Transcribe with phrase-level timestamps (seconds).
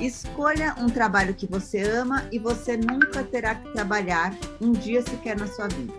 [0.00, 5.38] Escolha um trabalho que você ama e você nunca terá que trabalhar um dia sequer
[5.38, 5.92] na sua vida.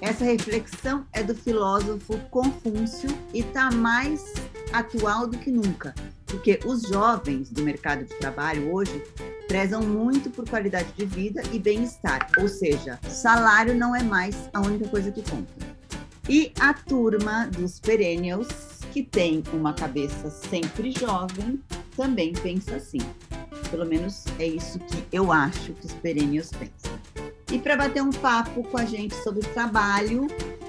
[0.00, 4.34] Essa reflexão é do filósofo Confúcio e está mais
[4.72, 5.94] atual do que nunca,
[6.26, 9.02] porque os jovens do mercado de trabalho hoje
[9.48, 14.60] prezam muito por qualidade de vida e bem-estar, ou seja, salário não é mais a
[14.60, 15.54] única coisa que conta.
[16.28, 18.48] E a turma dos perennials,
[18.92, 21.60] que tem uma cabeça sempre jovem,
[21.96, 22.98] também pensa assim.
[23.70, 26.96] Pelo menos é isso que eu acho que os perennials pensam.
[27.52, 30.26] E para bater um papo com a gente sobre trabalho,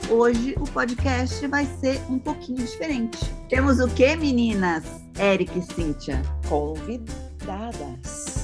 [0.09, 3.17] hoje o podcast vai ser um pouquinho diferente.
[3.49, 4.83] Temos o que, meninas?
[5.19, 6.21] Eric e Cíntia?
[6.47, 8.38] Convidadas.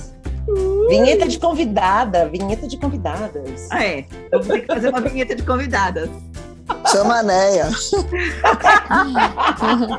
[0.48, 0.90] Uh!
[0.90, 3.68] Vinheta de convidada, vinheta de convidadas.
[3.70, 4.06] Ah, é.
[4.32, 6.10] Eu vou ter que fazer uma vinheta de convidadas.
[6.92, 7.70] Chama a Neia.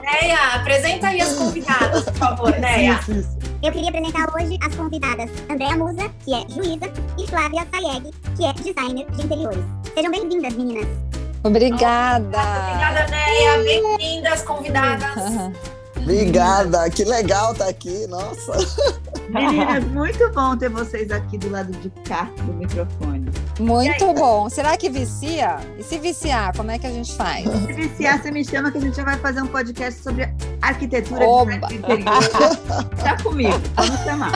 [0.02, 2.98] Neia, apresenta aí as convidadas, por favor, Neia.
[3.00, 3.43] Isso, isso.
[3.64, 8.44] Eu queria apresentar hoje as convidadas Andréa Musa, que é juíza, e Flávia Sayeg, que
[8.44, 9.64] é designer de interiores.
[9.94, 10.86] Sejam bem-vindas, meninas.
[11.42, 12.26] Obrigada.
[12.26, 13.58] Obrigada, Neia.
[13.64, 15.08] Bem-vindas, convidadas.
[15.96, 18.52] Obrigada, que legal estar tá aqui, nossa.
[19.30, 23.30] Meninas, muito bom ter vocês aqui do lado de cá do microfone.
[23.58, 24.50] Muito bom.
[24.50, 25.56] Será que vicia?
[25.78, 27.44] E se viciar, como é que a gente faz?
[27.44, 30.24] Se viciar, você me chama que a gente já vai fazer um podcast sobre
[30.68, 31.58] arquitetura Oba.
[31.68, 32.28] de interior.
[33.02, 34.32] tá comigo, vamos chamar.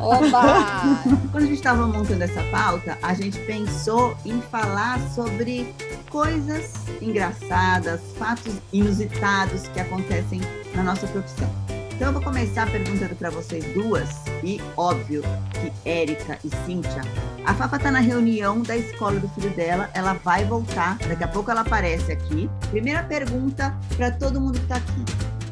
[0.00, 1.00] Oba!
[1.30, 5.72] Quando a gente estava montando essa pauta, a gente pensou em falar sobre
[6.10, 10.40] coisas engraçadas, fatos inusitados que acontecem
[10.74, 11.81] na nossa profissão.
[12.02, 14.08] Então eu vou começar perguntando para vocês duas,
[14.42, 15.22] e óbvio
[15.52, 17.00] que Érica e Cíntia.
[17.46, 21.28] A Fafa está na reunião da escola do filho dela, ela vai voltar, daqui a
[21.28, 22.50] pouco ela aparece aqui.
[22.72, 25.04] Primeira pergunta para todo mundo que está aqui.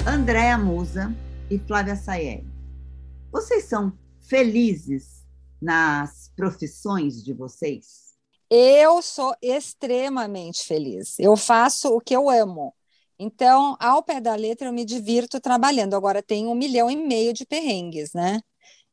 [0.04, 1.14] Andréa Musa
[1.48, 2.44] e Flávia Sayeg.
[3.30, 5.24] Vocês são felizes
[5.62, 8.10] nas profissões de vocês?
[8.50, 11.16] Eu sou extremamente feliz.
[11.16, 12.74] Eu faço o que eu amo.
[13.22, 15.94] Então, ao pé da letra, eu me divirto trabalhando.
[15.94, 18.40] Agora, tem um milhão e meio de perrengues, né?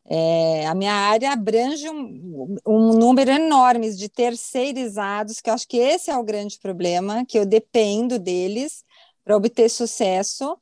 [0.06, 5.78] É, a minha área abrange um, um, número enorme de terceirizados, que eu acho que
[5.78, 8.84] esse é o grande problema, que eu dependo deles
[9.24, 10.58] para obter sucesso.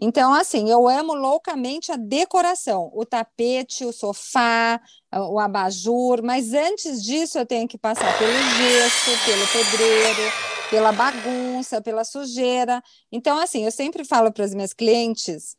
[0.00, 4.80] Então, assim, eu amo loucamente a decoração, o tapete, o sofá,
[5.14, 11.82] o abajur, mas antes disso eu tenho que passar pelo gesso, pelo pedreiro, pela bagunça,
[11.82, 12.82] pela sujeira.
[13.12, 15.54] Então, assim, eu sempre falo para as minhas clientes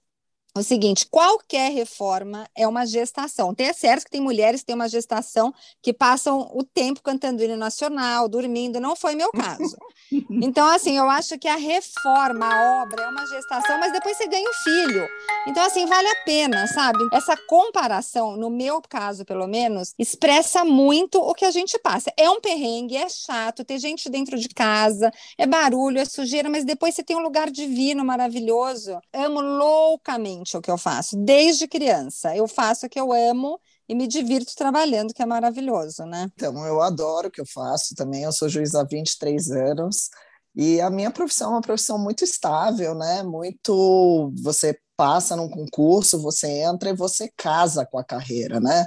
[0.57, 3.53] o seguinte: qualquer reforma é uma gestação.
[3.53, 5.53] Tem é certo que tem mulheres que têm uma gestação
[5.83, 9.77] que passam o tempo cantando hino nacional, dormindo, não foi meu caso.
[10.41, 14.27] Então, assim, eu acho que a reforma, a obra, é uma gestação, mas depois você
[14.27, 15.07] ganha um filho.
[15.47, 16.99] Então, assim, vale a pena, sabe?
[17.11, 22.11] Essa comparação, no meu caso, pelo menos, expressa muito o que a gente passa.
[22.17, 26.65] É um perrengue, é chato, ter gente dentro de casa, é barulho, é sujeira, mas
[26.65, 28.97] depois você tem um lugar divino, maravilhoso.
[29.13, 32.35] Amo loucamente o que eu faço, desde criança.
[32.35, 36.29] Eu faço o que eu amo e me divirto trabalhando, que é maravilhoso, né?
[36.33, 38.23] Então, eu adoro o que eu faço também.
[38.23, 40.09] Eu sou juiz há 23 anos
[40.55, 43.23] e a minha profissão é uma profissão muito estável, né?
[43.23, 44.31] Muito.
[44.41, 48.85] Você passa num concurso, você entra e você casa com a carreira, né?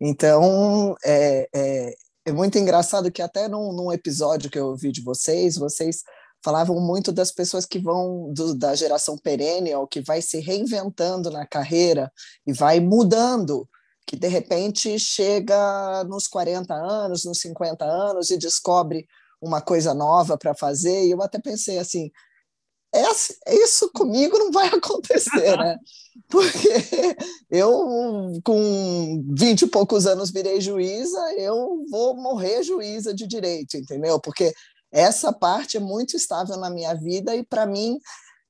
[0.00, 1.94] Então, é, é,
[2.26, 6.02] é muito engraçado que até num, num episódio que eu ouvi de vocês, vocês
[6.44, 11.46] falavam muito das pessoas que vão do, da geração perennial, que vai se reinventando na
[11.46, 12.10] carreira
[12.46, 13.68] e vai mudando,
[14.06, 19.06] que de repente chega nos 40 anos, nos 50 anos e descobre
[19.40, 21.06] uma coisa nova para fazer.
[21.06, 22.10] E eu até pensei assim,
[23.46, 25.78] isso comigo não vai acontecer, né?
[26.28, 27.16] Porque
[27.50, 34.20] eu, com vinte e poucos anos, virei juíza, eu vou morrer juíza de direito, entendeu?
[34.20, 34.52] Porque
[34.90, 37.98] essa parte é muito estável na minha vida e para mim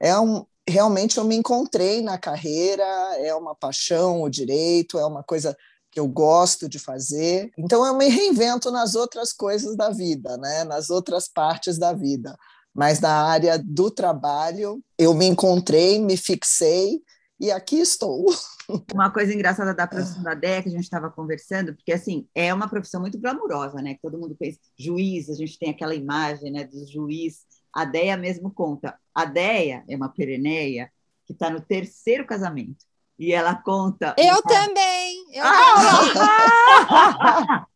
[0.01, 2.85] é um realmente eu me encontrei na carreira,
[3.19, 5.57] é uma paixão o direito, é uma coisa
[5.91, 7.51] que eu gosto de fazer.
[7.59, 10.65] Então eu me reinvento nas outras coisas da vida, né?
[10.65, 12.37] Nas outras partes da vida.
[12.75, 17.03] Mas na área do trabalho, eu me encontrei, me fixei
[17.39, 18.25] e aqui estou.
[18.95, 22.69] Uma coisa engraçada da profissão da que a gente estava conversando, porque assim, é uma
[22.69, 23.97] profissão muito glamurosa, né?
[24.01, 27.41] Todo mundo fez juiz, a gente tem aquela imagem né, do juiz.
[27.73, 28.99] A DEA mesmo conta.
[29.15, 30.93] A DEA é uma pereneia
[31.27, 32.85] que está no terceiro casamento.
[33.19, 34.15] E ela conta.
[34.19, 35.25] Eu também!
[35.33, 37.67] Eu ah!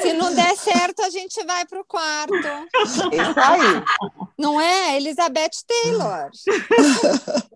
[0.00, 2.32] Se não der certo, a gente vai para o quarto.
[2.84, 3.82] Isso aí.
[4.38, 4.96] Não é?
[4.96, 6.30] Elizabeth Taylor.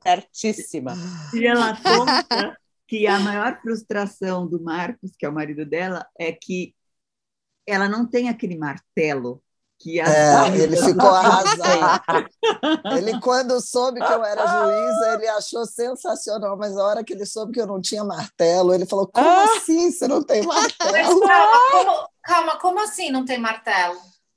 [0.03, 0.97] Certíssima.
[1.33, 2.59] E ela conta
[2.89, 6.75] que a maior frustração do Marcos, que é o marido dela, é que
[7.67, 9.41] ela não tem aquele martelo
[9.79, 12.29] que É, ele ficou arrasado.
[12.97, 17.25] Ele, quando soube que eu era juíza, ele achou sensacional, mas a hora que ele
[17.25, 19.45] soube que eu não tinha martelo, ele falou: Como Ah!
[19.45, 21.21] assim você não tem Mas martelo?
[21.21, 23.97] calma, como, calma, como assim não tem martelo?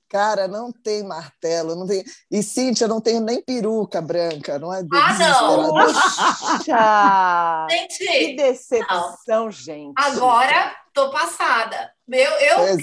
[0.10, 2.04] Cara, não tem martelo, não tem.
[2.30, 5.70] E Cíntia, não tenho nem peruca branca, não é Ah, não!
[5.72, 7.68] Puxa!
[7.98, 9.94] Que Gente, decepção, gente.
[9.96, 11.92] agora tô passada.
[12.12, 12.78] Eu, eu é.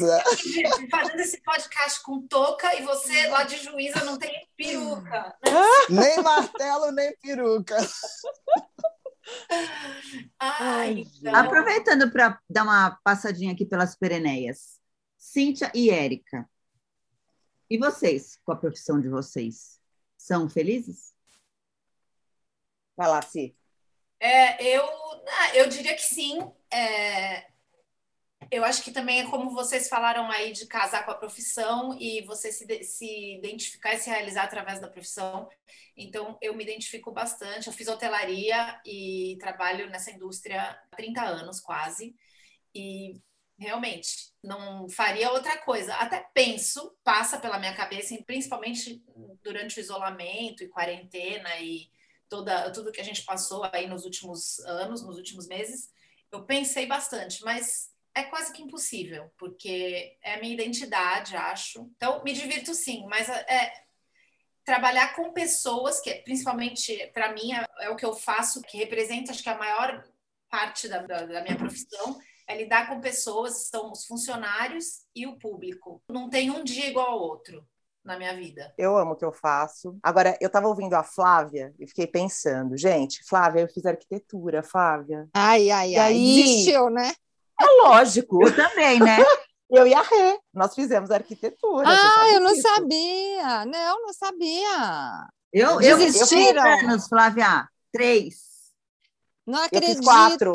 [0.91, 5.37] fazendo esse podcast com touca e você lá de juíza não tem peruca.
[5.45, 5.63] né?
[5.91, 7.77] Nem martelo, nem peruca.
[10.39, 11.35] Ai, então.
[11.35, 14.79] Aproveitando para dar uma passadinha aqui pelas Pereneias.
[15.19, 16.49] Cíntia e Érica.
[17.69, 19.79] E vocês, com a profissão de vocês?
[20.17, 21.13] São felizes?
[22.97, 23.55] Vai lá, Si.
[24.21, 26.51] É, eu, ah, eu diria que sim.
[26.73, 27.48] É,
[28.51, 32.23] eu acho que também é como vocês falaram aí de casar com a profissão e
[32.23, 35.49] você se, se identificar e se realizar através da profissão.
[35.97, 37.67] Então, eu me identifico bastante.
[37.67, 42.17] Eu fiz hotelaria e trabalho nessa indústria há 30 anos quase.
[42.75, 43.21] E
[43.59, 45.95] realmente não faria outra coisa.
[45.97, 49.03] Até penso, passa pela minha cabeça, principalmente
[49.43, 51.91] durante o isolamento e quarentena e
[52.29, 55.91] toda, tudo que a gente passou aí nos últimos anos, nos últimos meses,
[56.31, 61.91] eu pensei bastante, mas é quase que impossível, porque é a minha identidade, acho.
[61.97, 63.73] Então, me divirto sim, mas é
[64.65, 69.31] trabalhar com pessoas, que principalmente para mim é, é o que eu faço, que representa,
[69.31, 70.05] acho que a maior
[70.51, 75.39] parte da, da, da minha profissão, é lidar com pessoas, são os funcionários e o
[75.39, 76.03] público.
[76.09, 77.63] Não tem um dia igual ao outro
[78.03, 78.73] na minha vida.
[78.79, 79.99] Eu amo o que eu faço.
[80.03, 85.29] Agora, eu estava ouvindo a Flávia e fiquei pensando, gente, Flávia, eu fiz arquitetura, Flávia.
[85.35, 86.13] Ai, ai, E ai.
[86.13, 86.43] aí?
[86.43, 87.13] Desistiu, né?
[87.61, 88.47] É lógico.
[88.47, 89.19] Eu também, né?
[89.71, 91.87] Eu e a Rê, nós fizemos arquitetura.
[91.87, 92.63] Ah, eu não disso.
[92.63, 93.67] sabia.
[93.67, 95.29] Não, não sabia.
[95.53, 97.69] Eu, eu, eu anos, Flávia.
[97.93, 98.37] Três.
[99.47, 99.97] Não Eu acredito.
[99.97, 100.53] fiz quatro.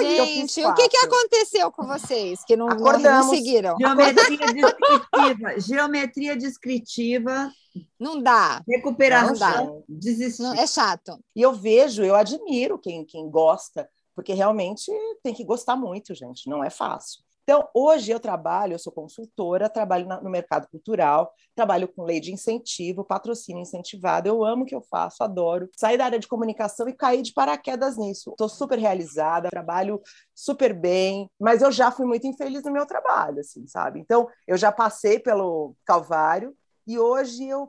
[0.00, 3.76] Gente, eu fiz o que, que aconteceu com vocês que não, não, não seguiram?
[3.78, 5.60] Geometria descritiva.
[5.60, 7.52] Geometria descritiva.
[7.98, 8.62] Não dá.
[8.68, 9.64] Recuperação.
[9.66, 9.82] Não dá.
[9.88, 10.42] Desistir.
[10.42, 11.18] Não, é chato.
[11.34, 14.90] E eu vejo, eu admiro quem, quem gosta, porque realmente
[15.22, 17.22] tem que gostar muito, gente, não é fácil.
[17.44, 22.32] Então, hoje eu trabalho, eu sou consultora, trabalho no mercado cultural, trabalho com lei de
[22.32, 25.68] incentivo, patrocínio incentivado, eu amo o que eu faço, adoro.
[25.76, 28.30] Saí da área de comunicação e caí de paraquedas nisso.
[28.30, 30.00] Estou super realizada, trabalho
[30.34, 33.98] super bem, mas eu já fui muito infeliz no meu trabalho, assim, sabe?
[33.98, 36.56] Então, eu já passei pelo calvário
[36.86, 37.68] e hoje eu,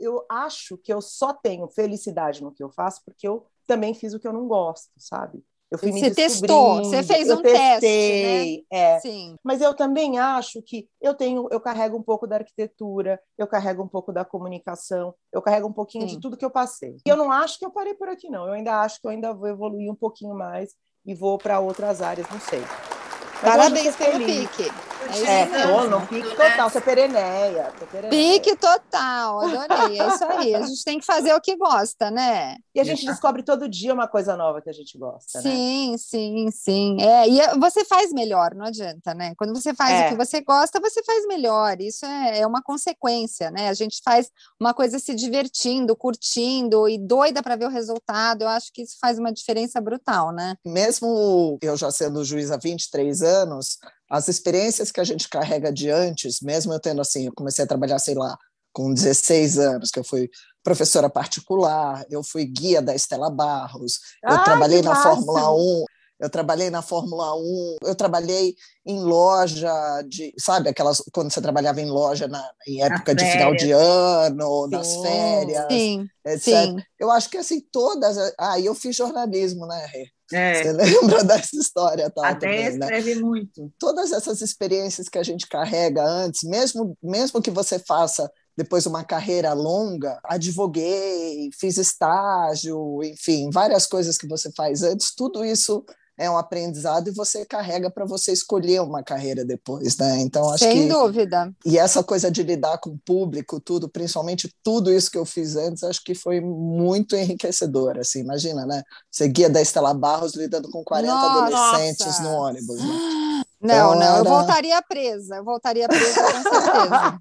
[0.00, 4.14] eu acho que eu só tenho felicidade no que eu faço porque eu também fiz
[4.14, 5.44] o que eu não gosto, sabe?
[5.72, 7.80] Eu fui me Você testou, você fez um teste, né?
[7.80, 9.00] testei, é.
[9.00, 9.36] Sim.
[9.42, 13.82] Mas eu também acho que eu tenho, eu carrego um pouco da arquitetura, eu carrego
[13.82, 16.16] um pouco da comunicação, eu carrego um pouquinho Sim.
[16.16, 16.96] de tudo que eu passei.
[17.06, 18.46] E eu não acho que eu parei por aqui, não.
[18.46, 20.74] Eu ainda acho que eu ainda vou evoluir um pouquinho mais
[21.06, 22.60] e vou para outras áreas, não sei.
[22.60, 24.91] Mas Parabéns pelo pique.
[25.10, 25.72] É É, mesmo.
[25.72, 28.08] tô no pique total, você é pereneia, é.
[28.08, 30.00] Pique total, adorei.
[30.00, 30.54] É isso aí.
[30.54, 32.56] A gente tem que fazer o que gosta, né?
[32.74, 35.50] E a gente descobre todo dia uma coisa nova que a gente gosta, né?
[35.50, 36.96] Sim, sim, sim.
[37.00, 39.34] É, e você faz melhor, não adianta, né?
[39.36, 40.06] Quando você faz É.
[40.06, 41.80] o que você gosta, você faz melhor.
[41.80, 43.68] Isso é, é uma consequência, né?
[43.68, 44.30] A gente faz
[44.60, 48.42] uma coisa se divertindo, curtindo e doida para ver o resultado.
[48.42, 50.54] Eu acho que isso faz uma diferença brutal, né?
[50.64, 53.78] Mesmo eu já sendo juiz há 23 anos,
[54.12, 57.66] as experiências que a gente carrega de antes, mesmo eu tendo assim, eu comecei a
[57.66, 58.36] trabalhar, sei lá,
[58.70, 60.28] com 16 anos, que eu fui
[60.62, 65.02] professora particular, eu fui guia da Estela Barros, eu Ai, trabalhei na massa!
[65.14, 65.84] Fórmula 1,
[66.20, 68.54] eu trabalhei na Fórmula 1, eu trabalhei
[68.84, 69.72] em loja
[70.06, 74.68] de, sabe, aquelas quando você trabalhava em loja na, em época de final de ano,
[74.68, 76.44] nas Sim, férias, Sim, etc.
[76.44, 76.76] sim.
[77.00, 80.04] Eu acho que assim todas, ah, e eu fiz jornalismo, né, Rê?
[80.32, 82.86] É, Você lembra dessa história tal até também, né?
[82.86, 83.72] escreve muito.
[83.78, 89.02] Todas essas experiências que a gente carrega antes, mesmo, mesmo que você faça depois uma
[89.02, 95.84] carreira longa, advoguei, fiz estágio, enfim, várias coisas que você faz antes, tudo isso
[96.18, 100.18] é um aprendizado e você carrega para você escolher uma carreira depois, né?
[100.20, 101.52] Então acho Sem que dúvida.
[101.64, 105.56] e essa coisa de lidar com o público, tudo, principalmente tudo isso que eu fiz
[105.56, 108.82] antes, acho que foi muito enriquecedor, assim, imagina, né?
[109.10, 111.46] Você guia da Estela Barros lidando com 40 Nossa!
[111.46, 113.44] adolescentes no ônibus, né?
[113.60, 117.18] Não, não, eu Era- voltaria presa, eu voltaria presa com certeza.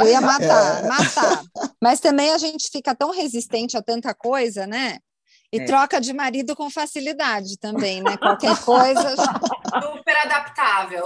[0.00, 0.88] Eu ia matar, É.
[0.88, 1.42] matar.
[1.80, 4.98] Mas também a gente fica tão resistente a tanta coisa, né?
[5.52, 5.64] E é.
[5.64, 8.16] troca de marido com facilidade também, né?
[8.16, 9.16] Qualquer coisa.
[9.82, 11.04] Super adaptável.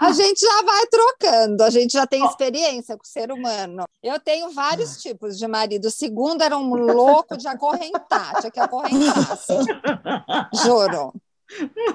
[0.00, 3.84] A gente já vai trocando, a gente já tem experiência com o ser humano.
[4.00, 5.86] Eu tenho vários tipos de marido.
[5.86, 9.32] O segundo era um louco de acorrentar, tinha que acorrentar.
[9.32, 9.58] Assim.
[10.62, 11.12] Juro.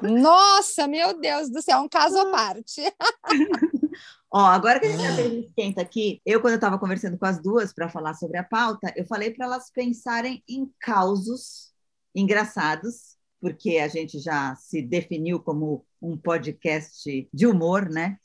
[0.01, 2.81] Nossa, meu Deus do céu, é um caso à parte.
[4.31, 7.73] Ó, agora que a gente esquenta aqui, eu, quando eu estava conversando com as duas
[7.73, 11.68] para falar sobre a pauta, eu falei para elas pensarem em causos
[12.13, 18.17] engraçados, porque a gente já se definiu como um podcast de humor, né?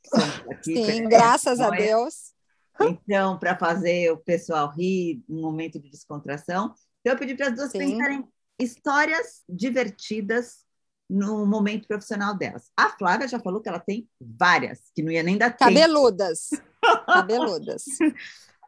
[0.63, 2.35] Sim, graças a Deus.
[2.81, 6.75] Então, para fazer o pessoal rir, um momento de descontração.
[7.01, 7.79] Então, eu pedi para as duas Sim.
[7.79, 8.25] pensarem
[8.59, 10.65] histórias divertidas
[11.09, 12.71] no momento profissional delas.
[12.77, 15.73] A Flávia já falou que ela tem várias, que não ia nem dar tempo.
[15.73, 16.51] Cabeludas.
[17.07, 17.85] Cabeludas.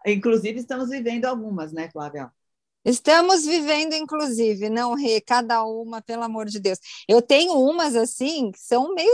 [0.07, 2.31] Inclusive, estamos vivendo algumas, né, Flávia?
[2.87, 6.79] Estamos vivendo, inclusive, não, Rê, cada uma, pelo amor de Deus.
[7.09, 9.11] Eu tenho umas, assim, que são meio,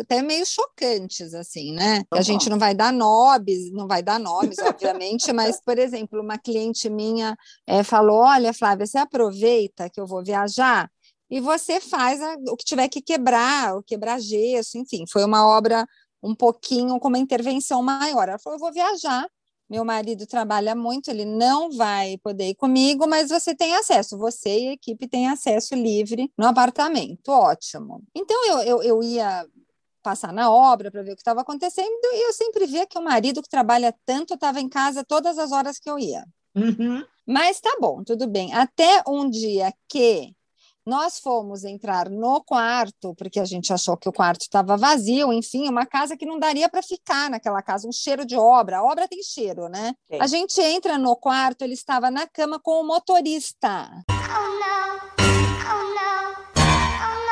[0.00, 2.04] até meio chocantes, assim, né?
[2.08, 6.20] Tá a gente não vai dar nomes, não vai dar nomes, obviamente, mas, por exemplo,
[6.20, 10.88] uma cliente minha é, falou, olha, Flávia, você aproveita que eu vou viajar
[11.28, 15.44] e você faz a, o que tiver que quebrar, o quebrar gesso, enfim, foi uma
[15.44, 15.84] obra
[16.22, 18.28] um pouquinho com uma intervenção maior.
[18.28, 19.26] Ela falou: eu vou viajar,
[19.68, 24.60] meu marido trabalha muito, ele não vai poder ir comigo, mas você tem acesso, você
[24.60, 27.28] e a equipe têm acesso livre no apartamento.
[27.28, 28.02] Ótimo.
[28.14, 29.46] Então eu, eu, eu ia
[30.02, 33.02] passar na obra para ver o que estava acontecendo e eu sempre via que o
[33.02, 36.24] marido que trabalha tanto estava em casa todas as horas que eu ia.
[36.54, 37.04] Uhum.
[37.26, 38.54] Mas tá bom, tudo bem.
[38.54, 40.32] Até um dia que
[40.86, 45.68] nós fomos entrar no quarto, porque a gente achou que o quarto estava vazio, enfim,
[45.68, 48.78] uma casa que não daria para ficar naquela casa, um cheiro de obra.
[48.78, 49.94] A obra tem cheiro, né?
[50.08, 50.18] Sim.
[50.20, 53.90] A gente entra no quarto, ele estava na cama com o motorista.
[54.08, 54.96] Oh, não.
[55.68, 56.36] Oh, não.
[57.02, 57.24] Oh,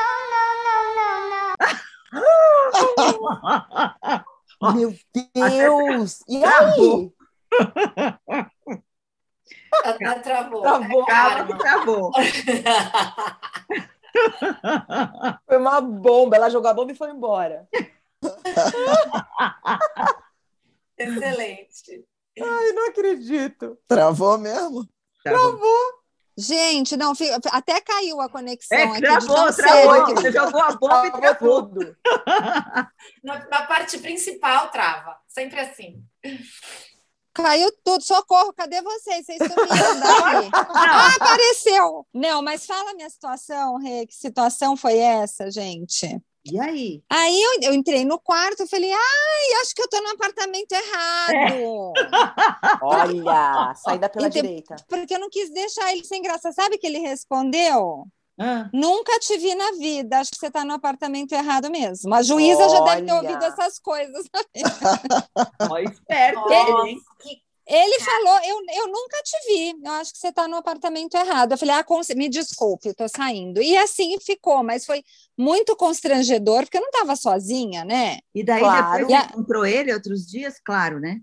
[4.61, 4.75] não.
[4.75, 4.93] Meu
[5.33, 6.19] Deus!
[6.27, 7.11] E aí?
[9.99, 10.61] Ela travou.
[10.61, 11.05] Travou.
[11.05, 12.11] Calma travou.
[15.45, 16.37] Foi uma bomba.
[16.37, 17.67] Ela jogou a bomba e foi embora.
[20.97, 22.05] Excelente.
[22.39, 23.77] Ai, não acredito.
[23.87, 24.87] Travou mesmo?
[25.23, 26.05] Travou.
[26.37, 27.13] Gente, não,
[27.51, 28.77] até caiu a conexão.
[28.77, 30.15] É, travou, travou.
[30.15, 31.95] Você jogou a bomba e travou tudo.
[33.23, 35.17] Na, na parte principal, trava.
[35.29, 36.03] Sempre assim.
[37.35, 39.25] Caiu tudo, socorro, cadê vocês?
[39.25, 40.49] Vocês sumiram daqui.
[40.73, 42.07] ah, apareceu!
[42.13, 46.17] Não, mas fala a minha situação, Rê, que situação foi essa, gente?
[46.45, 47.03] E aí?
[47.11, 50.71] Aí eu, eu entrei no quarto e falei, ai, acho que eu tô no apartamento
[50.71, 51.33] errado.
[51.33, 52.05] É.
[52.81, 54.75] Olha, saída pela então, direita.
[54.87, 56.53] Porque eu não quis deixar ele sem graça.
[56.53, 58.07] Sabe que ele respondeu?
[58.37, 58.69] Ah.
[58.73, 62.13] Nunca te vi na vida, acho que você está no apartamento errado mesmo.
[62.13, 62.69] A juíza Olha.
[62.69, 64.25] já deve ter ouvido essas coisas.
[65.71, 67.01] Ó, esperto, ele,
[67.67, 71.53] ele falou: eu, eu nunca te vi, eu acho que você está no apartamento errado.
[71.53, 73.61] Eu falei: ah, me desculpe, estou saindo.
[73.61, 75.01] E assim ficou, mas foi
[75.37, 78.19] muito constrangedor, porque eu não estava sozinha, né?
[78.33, 79.07] E daí claro.
[79.07, 81.21] depois encontrou ele outros dias, claro, né?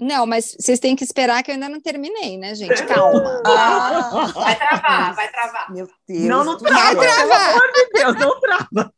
[0.00, 2.84] Não, mas vocês têm que esperar que eu ainda não terminei, né, gente?
[2.86, 3.42] Calma.
[3.44, 5.72] Ah, vai travar, vai travar.
[5.72, 6.24] Meu Deus.
[6.24, 6.94] Não, não trava.
[6.94, 7.28] Vai travar.
[7.28, 8.94] Pelo amor de Deus, não trava.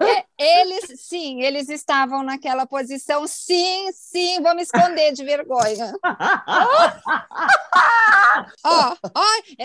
[0.00, 3.26] É, eles, sim, eles estavam naquela posição.
[3.26, 5.92] Sim, sim, vou me esconder de vergonha.
[8.64, 9.24] ó, ó,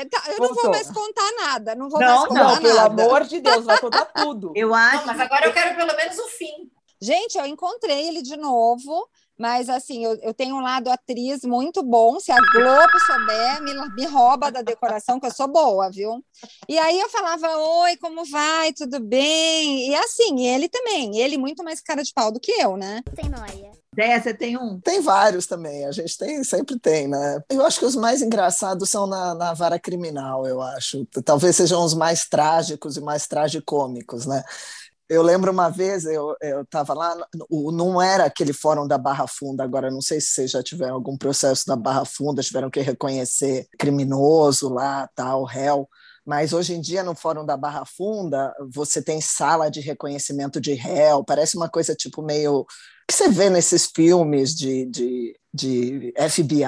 [0.10, 1.76] tá, eu não vou mais contar nada.
[1.76, 2.62] Não vou não, mais contar não, nada.
[2.62, 4.54] Pelo amor de Deus, vai contar tudo.
[4.56, 4.98] Eu acho.
[4.98, 6.72] Não, mas agora eu quero pelo menos o fim.
[7.02, 9.10] Gente, eu encontrei ele de novo.
[9.42, 12.20] Mas, assim, eu, eu tenho um lado atriz muito bom.
[12.20, 16.24] Se a Globo souber, me, me rouba da decoração, que eu sou boa, viu?
[16.70, 18.72] E aí eu falava, oi, como vai?
[18.72, 19.90] Tudo bem?
[19.90, 21.18] E assim, ele também.
[21.18, 23.02] Ele muito mais cara de pau do que eu, né?
[23.16, 23.72] Sem noia.
[23.94, 24.80] Ideia, você tem um?
[24.80, 27.42] Tem vários também, a gente tem, sempre tem, né?
[27.50, 31.06] Eu acho que os mais engraçados são na, na vara criminal, eu acho.
[31.26, 34.44] Talvez sejam os mais trágicos e mais tragicômicos, né?
[35.12, 37.14] Eu lembro uma vez, eu estava lá,
[37.50, 41.18] não era aquele fórum da Barra Funda, agora não sei se vocês já tiveram algum
[41.18, 45.86] processo da Barra Funda, tiveram que reconhecer criminoso lá, tal, réu,
[46.26, 50.76] mas hoje em dia no Fórum da Barra Funda você tem sala de reconhecimento de
[50.76, 52.66] réu, parece uma coisa tipo meio
[53.06, 56.64] que você vê nesses filmes de, de, de FBI,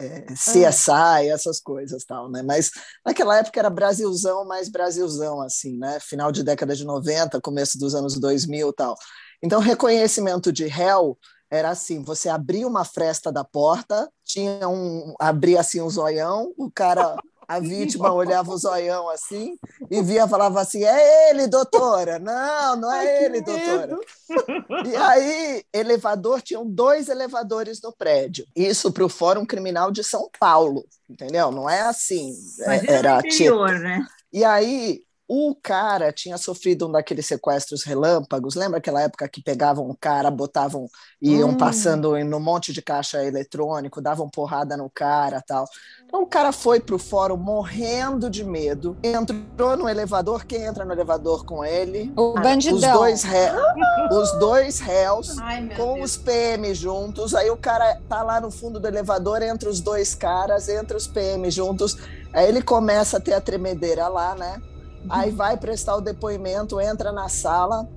[0.00, 2.42] é, CSI, essas coisas tal, né?
[2.42, 2.70] Mas
[3.04, 5.98] naquela época era Brasilzão mais Brasilzão, assim, né?
[6.00, 8.96] Final de década de 90, começo dos anos 2000 tal.
[9.42, 11.18] Então, reconhecimento de réu
[11.50, 16.70] era assim, você abria uma fresta da porta, tinha um, abria assim um zoião, o
[16.70, 17.16] cara
[17.50, 19.58] A vítima olhava o zoião assim
[19.90, 22.20] e via, falava assim: é ele, doutora.
[22.20, 23.98] Não, não é Ai, ele, doutora.
[24.86, 28.46] E aí, elevador, tinham dois elevadores no prédio.
[28.54, 31.50] Isso para o Fórum Criminal de São Paulo, entendeu?
[31.50, 32.32] Não é assim.
[32.60, 34.06] Imagina era no interior, né?
[34.32, 38.56] E aí, o cara tinha sofrido um daqueles sequestros relâmpagos.
[38.56, 40.88] Lembra aquela época que pegavam um cara, botavam,
[41.22, 41.56] iam Hum.
[41.56, 45.66] passando em um monte de caixa eletrônico, davam porrada no cara tal.
[46.04, 50.44] Então o cara foi pro fórum morrendo de medo, entrou no elevador.
[50.44, 52.12] Quem entra no elevador com ele?
[52.16, 52.92] O Os bandidão.
[52.94, 53.52] dois, ré,
[54.10, 56.10] os dois réus Ai, com Deus.
[56.10, 57.36] os PM juntos.
[57.36, 61.06] Aí o cara tá lá no fundo do elevador, entre os dois caras, entre os
[61.06, 61.96] PM juntos.
[62.32, 64.60] Aí ele começa a ter a tremedeira lá, né?
[65.08, 67.88] Aí vai prestar o depoimento, entra na sala.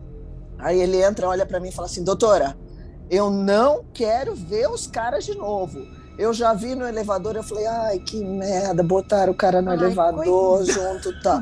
[0.57, 2.55] Aí ele entra, olha para mim e fala assim: "Doutora,
[3.09, 5.79] eu não quero ver os caras de novo.
[6.17, 9.77] Eu já vi no elevador, eu falei, ai, que merda, botaram o cara no Ai,
[9.77, 11.41] elevador junto, tá.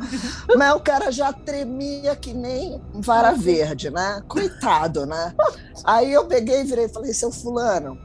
[0.55, 4.23] Mas o cara já tremia que nem vara verde, né?
[4.29, 5.35] Coitado, né?
[5.83, 7.97] Aí eu peguei e virei e falei, seu fulano,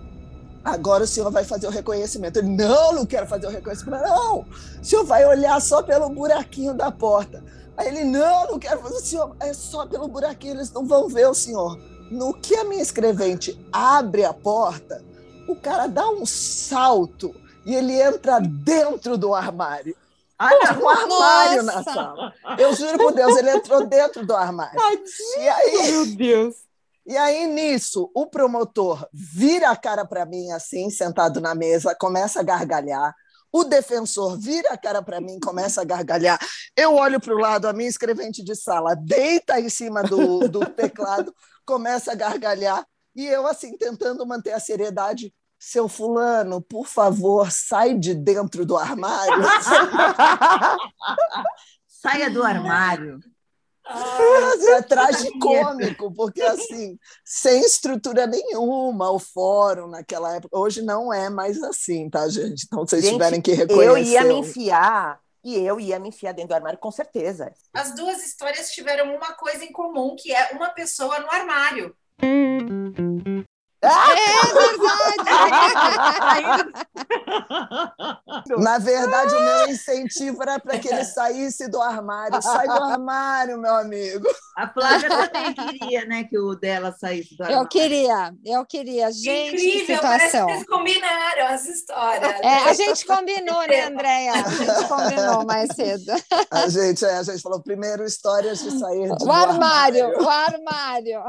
[0.67, 2.39] agora o senhor vai fazer o reconhecimento.
[2.39, 4.03] Ele, não, não quero fazer o reconhecimento.
[4.03, 7.43] Não, o senhor vai olhar só pelo buraquinho da porta.
[7.77, 11.09] Aí ele, não, não quero fazer o senhor, é só pelo buraquinho, eles não vão
[11.09, 11.79] ver o senhor.
[12.11, 15.05] No que a minha escrevente abre a porta,
[15.47, 19.97] o cara dá um salto e ele entra dentro do armário.
[20.39, 22.35] Olha, um armário na sala.
[22.59, 24.79] Eu juro por Deus, ele entrou dentro do armário.
[25.39, 26.66] E aí, Meu Deus.
[27.07, 32.41] E aí, nisso, o promotor vira a cara para mim, assim, sentado na mesa, começa
[32.41, 33.15] a gargalhar.
[33.53, 36.37] O defensor vira a cara para mim, começa a gargalhar.
[36.77, 40.67] Eu olho para o lado, a minha escrevente de sala deita em cima do, do
[40.75, 41.33] teclado,
[41.65, 42.85] começa a gargalhar.
[43.15, 45.33] E eu, assim, tentando manter a seriedade.
[45.59, 49.43] Seu fulano, por favor, sai de dentro do armário.
[51.89, 53.21] saia do armário.
[54.77, 60.59] É tragicômico, porque assim, sem estrutura nenhuma, o fórum naquela época.
[60.59, 62.65] Hoje não é mais assim, tá, gente?
[62.67, 63.89] Então, vocês Gente, tiverem que reconhecer.
[63.89, 67.53] Eu ia me enfiar, e eu ia me enfiar dentro do armário, com certeza.
[67.73, 71.95] As duas histórias tiveram uma coisa em comum, que é uma pessoa no armário.
[78.59, 82.41] Na verdade, o meu incentivo era para que ele saísse do armário.
[82.41, 84.27] Sai do armário, meu amigo.
[84.57, 87.63] A Flávia também queria, né, que o dela saísse do armário.
[87.63, 89.13] Eu queria, eu queria.
[89.13, 90.49] Gente, Incrível, que parece que situação.
[90.49, 92.41] vocês combinaram as histórias.
[92.43, 94.33] É, a gente combinou, né, Andréia?
[94.33, 96.13] A gente combinou mais cedo.
[96.51, 101.23] A gente, é, a gente falou primeiro histórias de sair de O armário, o armário.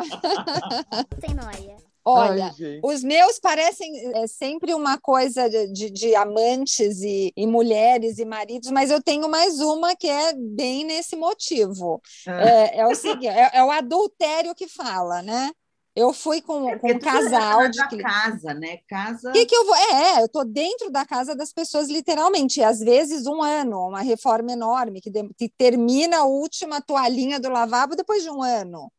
[1.20, 1.87] Sem noia.
[2.10, 8.18] Olha, Ai, os meus parecem é, sempre uma coisa de, de- amantes e, e mulheres
[8.18, 12.02] e maridos, mas eu tenho mais uma que é bem nesse motivo.
[12.28, 12.42] Ah.
[12.42, 15.50] É, é o seguinte, é, é o adultério que fala, né?
[15.94, 18.78] Eu fui com, É com um é casal de casa, né?
[18.88, 19.30] Casa.
[19.30, 19.76] O que, que eu vou?
[19.76, 22.62] É, eu tô dentro da casa das pessoas, literalmente.
[22.62, 27.50] Às vezes um ano, uma reforma enorme, que, de- que termina a última toalhinha do
[27.50, 28.92] lavabo depois de um ano.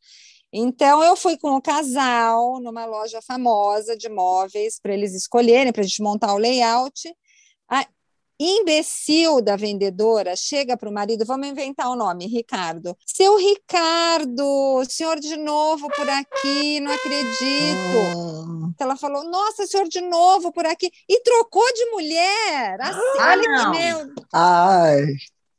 [0.53, 5.83] Então, eu fui com o casal numa loja famosa de móveis para eles escolherem, para
[5.83, 7.15] a gente montar o layout.
[7.71, 7.87] A
[8.41, 12.97] imbecil da vendedora chega para o marido, vamos inventar o nome, Ricardo.
[13.05, 18.17] Seu Ricardo, senhor de novo por aqui, não acredito.
[18.17, 20.91] Hum, Ela falou: Nossa, senhor, de novo por aqui.
[21.09, 22.81] E trocou de mulher.
[22.81, 23.71] Assim, Ah, olha que não.
[23.73, 24.15] meu.
[24.33, 25.05] ai,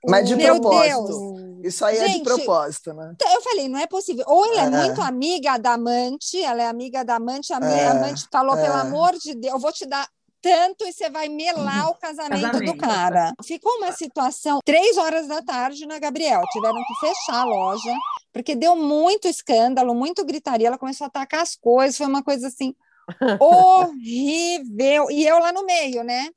[0.07, 1.05] mas de Meu propósito.
[1.05, 1.48] Deus.
[1.63, 3.13] Isso aí é de Gente, propósito, né?
[3.33, 4.23] Eu falei: Não é possível.
[4.27, 4.85] Ou ela é, É.
[4.85, 8.61] muito amiga da amante, ela é amiga da amante, a É, amante falou: é.
[8.63, 10.07] Pelo amor de Deus, eu vou te dar.
[10.41, 12.77] Tanto e você vai melar o casamento, do Casamento.
[12.77, 13.33] cara.
[13.43, 16.41] Ficou uma situação, três horas da tarde na Gabriel.
[16.53, 17.93] Tiveram que fechar a loja,
[18.31, 20.67] porque deu muito escândalo, muito gritaria.
[20.67, 22.73] Ela começou a atacar as coisas, foi uma coisa assim
[23.41, 25.07] horrível.
[25.11, 26.29] E eu lá no meio, né?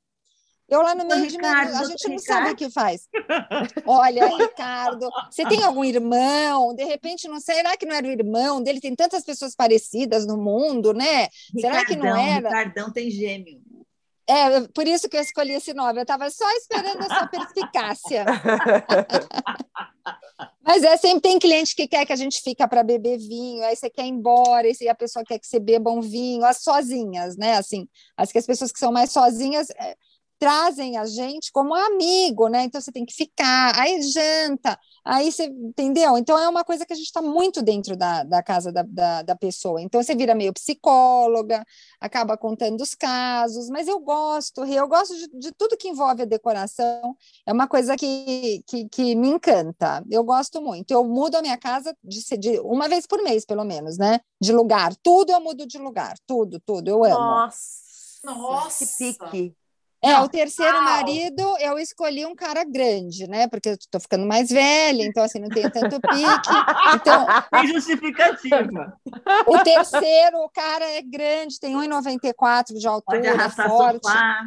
[0.73, 2.57] Eu lá no meio de Ricardo, a gente não sabe o Ricardo.
[2.57, 3.07] que faz.
[3.85, 6.73] Olha, Ricardo, você tem algum irmão?
[6.73, 8.81] De repente, não sei, será que não era o irmão dele?
[8.81, 11.27] Tem tantas pessoas parecidas no mundo, né?
[11.59, 12.49] Será que não Ricardão, era?
[12.49, 13.61] Ricardão tem gêmeo.
[14.27, 15.99] É, por isso que eu escolhi esse nome.
[15.99, 18.25] Eu estava só esperando essa perspicácia.
[20.65, 23.75] Mas é sempre tem cliente que quer que a gente fica para beber vinho, aí
[23.75, 27.35] você quer ir embora, e a pessoa quer que você beba um vinho, as sozinhas,
[27.35, 27.57] né?
[27.57, 29.95] Assim, as que as pessoas que são mais sozinhas é,
[30.43, 32.63] trazem a gente como amigo, né?
[32.63, 36.17] Então você tem que ficar, aí janta, Aí você entendeu?
[36.17, 39.21] Então é uma coisa que a gente está muito dentro da, da casa da, da,
[39.21, 39.81] da, pessoa.
[39.81, 41.65] Então você vira meio psicóloga,
[41.99, 46.25] acaba contando os casos, mas eu gosto, eu gosto de, de tudo que envolve a
[46.25, 50.01] decoração, é uma coisa que, que, que, me encanta.
[50.09, 50.91] Eu gosto muito.
[50.91, 54.21] Eu mudo a minha casa de, de uma vez por mês, pelo menos, né?
[54.39, 54.95] De lugar.
[55.03, 56.15] Tudo eu mudo de lugar.
[56.25, 56.87] Tudo, tudo.
[56.87, 57.13] Eu amo.
[57.13, 57.59] Nossa,
[58.23, 58.85] Nossa.
[58.85, 59.62] que pique.
[60.03, 63.47] É, o terceiro marido, eu escolhi um cara grande, né?
[63.47, 66.49] Porque eu tô ficando mais velha, então assim, não tenho tanto pique.
[66.95, 68.99] Então, Tem justificativa.
[69.47, 74.05] o terceiro, o cara é grande, tem 1,94 de altura, forte.
[74.05, 74.41] sofá.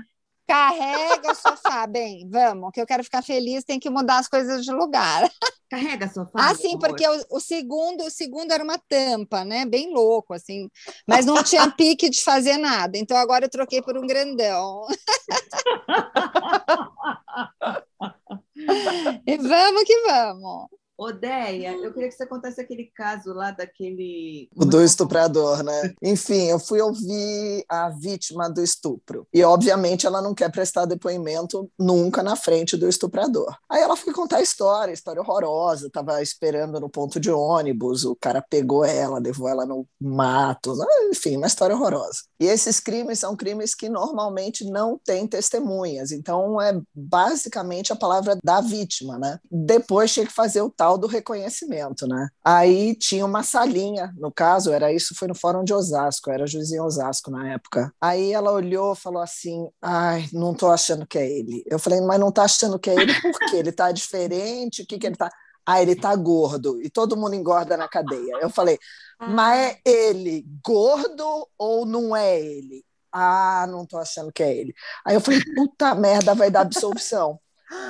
[0.47, 4.65] Carrega o sofá, bem, vamos, que eu quero ficar feliz, tem que mudar as coisas
[4.65, 5.29] de lugar.
[5.69, 6.31] Carrega sofá.
[6.35, 9.67] Ah, sim, porque o, o segundo, o segundo era uma tampa, né?
[9.67, 10.71] Bem louco, assim,
[11.07, 12.97] mas não tinha pique de fazer nada.
[12.97, 14.87] Então agora eu troquei por um grandão.
[19.27, 20.69] e vamos que vamos.
[20.99, 24.49] Odeia, eu queria que você contasse aquele caso lá daquele.
[24.57, 25.95] O do estuprador, né?
[26.03, 29.27] Enfim, eu fui ouvir a vítima do estupro.
[29.33, 33.55] E, obviamente, ela não quer prestar depoimento nunca na frente do estuprador.
[33.69, 35.91] Aí ela foi contar a história, história horrorosa.
[35.93, 40.75] Tava esperando no ponto de ônibus, o cara pegou ela, levou ela no mato.
[41.11, 42.21] Enfim, uma história horrorosa.
[42.41, 46.11] E esses crimes são crimes que normalmente não têm testemunhas.
[46.11, 49.39] Então, é basicamente a palavra da vítima, né?
[49.51, 52.29] Depois tinha que fazer o tal do reconhecimento, né?
[52.45, 56.71] Aí tinha uma salinha, no caso, era isso, foi no Fórum de Osasco, era juiz
[56.71, 57.93] em Osasco na época.
[58.01, 61.65] Aí ela olhou e falou assim: ai, não tô achando que é ele.
[61.67, 63.57] Eu falei, mas não tá achando que é ele por quê?
[63.57, 64.83] Ele tá diferente?
[64.83, 65.29] O que que ele tá.
[65.67, 68.39] Ah, ele tá gordo e todo mundo engorda na cadeia.
[68.41, 68.79] Eu falei,
[69.19, 72.85] mas é ele gordo ou não é ele?
[73.11, 74.75] Ah, não tô achando que é ele.
[75.05, 77.41] Aí eu falei, puta merda, vai dar absolvição.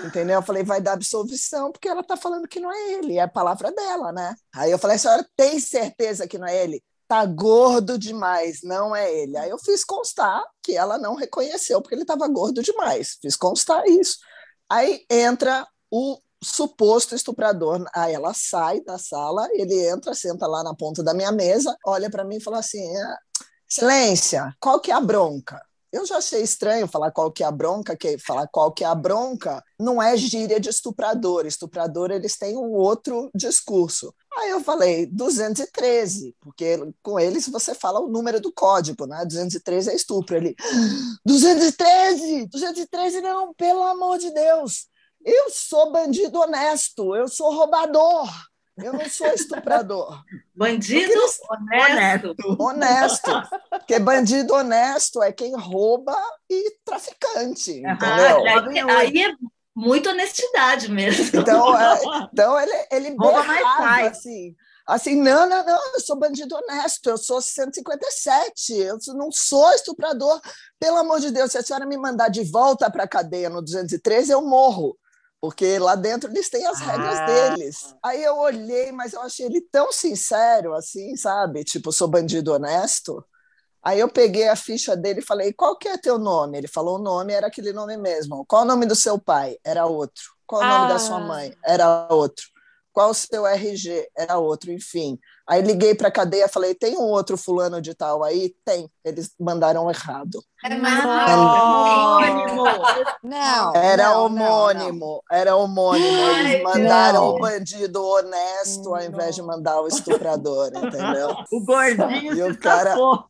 [0.05, 0.37] Entendeu?
[0.37, 3.29] Eu falei, vai dar absolvição, porque ela tá falando que não é ele, é a
[3.29, 4.35] palavra dela, né?
[4.55, 6.83] Aí eu falei, a senhora tem certeza que não é ele?
[7.09, 9.37] Tá gordo demais, não é ele.
[9.37, 13.17] Aí eu fiz constar que ela não reconheceu, porque ele estava gordo demais.
[13.21, 14.19] Fiz constar isso.
[14.69, 17.85] Aí entra o suposto estuprador.
[17.95, 22.11] Aí ela sai da sala, ele entra, senta lá na ponta da minha mesa, olha
[22.11, 23.19] para mim e fala assim: ah,
[23.69, 25.61] Excelência, qual que é a bronca?
[25.97, 28.87] Eu já achei estranho falar qual que é a bronca, que falar qual que é
[28.87, 31.47] a bronca não é gíria de estuprador.
[31.47, 34.15] Estuprador, eles têm um outro discurso.
[34.37, 39.25] Aí eu falei 213, porque com eles você fala o número do código, né?
[39.25, 40.37] 213 é estupro.
[40.37, 40.55] Ele,
[41.25, 42.47] 213!
[42.49, 44.89] 213 não, pelo amor de Deus!
[45.25, 48.29] Eu sou bandido honesto, eu sou roubador,
[48.79, 50.23] eu não sou estuprador.
[50.55, 51.13] Bandido
[51.51, 52.37] Honesto.
[52.59, 53.31] Honesto.
[53.71, 56.17] Porque bandido honesto é quem rouba
[56.51, 58.45] e traficante, Ah, entendeu?
[58.47, 59.33] aí, aí é
[59.75, 61.41] muita honestidade mesmo.
[61.41, 62.01] Então, é,
[62.33, 64.19] então ele, ele Rouba mais faz.
[64.19, 64.55] assim.
[64.87, 70.41] Assim, não, não, não, eu sou bandido honesto, eu sou 157, eu não sou estuprador.
[70.79, 73.61] Pelo amor de Deus, se a senhora me mandar de volta para a cadeia no
[73.61, 74.97] 213, eu morro.
[75.49, 77.27] Porque lá dentro eles têm as regras Ah.
[77.27, 77.95] deles.
[78.05, 81.63] Aí eu olhei, mas eu achei ele tão sincero, assim, sabe?
[81.63, 83.25] Tipo, sou bandido honesto.
[83.83, 86.59] Aí eu peguei a ficha dele e falei: qual que é teu nome?
[86.59, 88.45] Ele falou o nome, era aquele nome mesmo.
[88.47, 89.57] Qual o nome do seu pai?
[89.65, 90.25] Era outro.
[90.45, 91.21] Qual o nome da sua Ah.
[91.21, 91.57] mãe?
[91.65, 92.45] Era outro.
[92.97, 94.09] Qual o seu RG?
[94.17, 95.19] Era outro, enfim.
[95.47, 98.55] Aí liguei para a cadeia, falei: tem um outro fulano de tal aí?
[98.65, 98.91] Tem.
[99.05, 100.43] Eles mandaram errado.
[100.65, 102.65] É mais Homônimo.
[103.23, 103.77] Não.
[103.77, 104.47] Era não, não, não.
[104.49, 106.07] homônimo, era homônimo.
[106.39, 107.35] Eles mandaram não.
[107.35, 111.37] o bandido honesto ao invés de mandar o estuprador, entendeu?
[111.53, 112.99] O gordinho E se o cara-.
[112.99, 113.25] O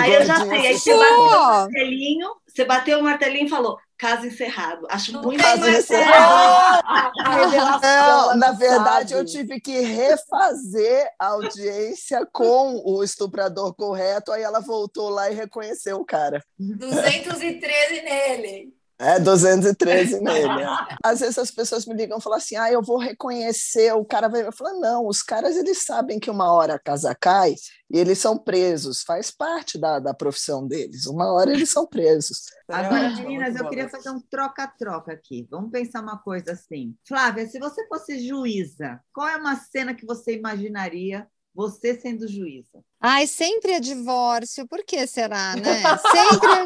[0.00, 3.78] Aí eu já sei, aí você bateu o martelinho, você bateu o martelinho e falou,
[3.98, 4.86] caso encerrado.
[4.88, 6.84] Acho muito Caso encerrado.
[7.82, 9.20] Não, na não verdade, sabe.
[9.20, 15.34] eu tive que refazer a audiência com o estuprador correto, aí ela voltou lá e
[15.34, 16.42] reconheceu o cara.
[16.58, 18.77] 213 nele.
[18.98, 20.48] É 213 nele.
[21.04, 24.28] Às vezes as pessoas me ligam e falam assim: ah, eu vou reconhecer, o cara
[24.28, 24.44] vai.
[24.44, 27.54] Eu falo, não, os caras eles sabem que uma hora a casa cai
[27.90, 31.06] e eles são presos, faz parte da, da profissão deles.
[31.06, 32.46] Uma hora eles são presos.
[32.68, 35.46] Agora, meninas, eu queria fazer um troca-troca aqui.
[35.48, 36.96] Vamos pensar uma coisa assim.
[37.06, 42.82] Flávia, se você fosse juíza, qual é uma cena que você imaginaria você sendo juíza?
[43.00, 44.66] Ai, sempre é divórcio.
[44.66, 45.82] Por que será, né?
[45.98, 46.64] Sempre é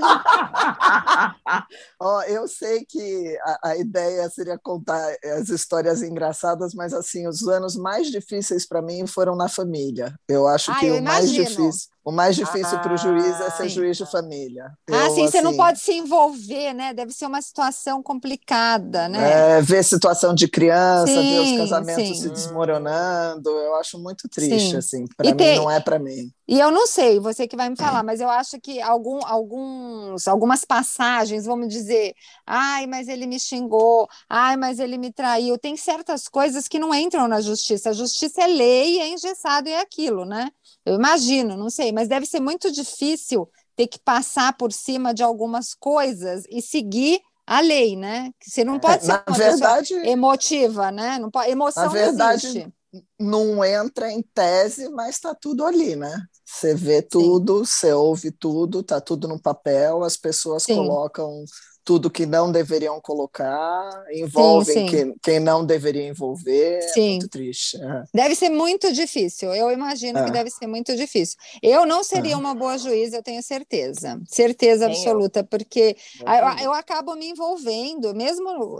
[2.00, 7.46] oh, Eu sei que a, a, ideia seria contar as histórias engraçadas, mas assim, os
[7.46, 10.14] anos mais difíceis para mim foram na família.
[10.26, 13.50] Eu acho que eu o mais difícil o mais difícil ah, para o juiz é
[13.50, 13.68] ser sim.
[13.68, 14.72] juiz de família.
[14.90, 16.92] Ah, eu, sim, você não assim pode se envolver, né?
[16.92, 19.58] Deve ser uma situação complicada, né?
[19.58, 22.14] É, ver situação de criança, sim, ver os casamentos sim.
[22.14, 25.04] se desmoronando, eu acho muito triste, assim.
[25.16, 25.56] Para mim, tem...
[25.56, 26.21] não é para mim.
[26.46, 30.28] E eu não sei, você que vai me falar, mas eu acho que algum, alguns,
[30.28, 32.14] algumas passagens, vamos dizer,
[32.46, 35.58] ai, mas ele me xingou, ai, mas ele me traiu.
[35.58, 37.90] Tem certas coisas que não entram na justiça.
[37.90, 40.50] A justiça é lei, é engessado e é aquilo, né?
[40.84, 45.22] Eu imagino, não sei, mas deve ser muito difícil ter que passar por cima de
[45.22, 48.30] algumas coisas e seguir a lei, né?
[48.40, 51.18] Você não pode é, ser uma verdade, emotiva, né?
[51.18, 52.74] Não pode, emoção na verdade, não existe.
[53.18, 56.26] Não entra em tese, mas está tudo ali, né?
[56.44, 57.72] Você vê tudo, Sim.
[57.72, 60.74] você ouve tudo, está tudo no papel, as pessoas Sim.
[60.74, 61.44] colocam
[61.84, 64.96] tudo que não deveriam colocar, envolvem sim, sim.
[64.96, 66.78] Quem, quem, não deveria envolver.
[66.78, 67.00] É sim.
[67.00, 67.76] É muito triste.
[67.76, 68.04] É.
[68.14, 69.52] Deve ser muito difícil.
[69.52, 70.24] Eu imagino é.
[70.24, 71.36] que deve ser muito difícil.
[71.62, 72.36] Eu não seria é.
[72.36, 74.20] uma boa juíza, eu tenho certeza.
[74.28, 75.44] Certeza absoluta, eu.
[75.44, 78.78] porque eu, eu, acabo me envolvendo, mesmo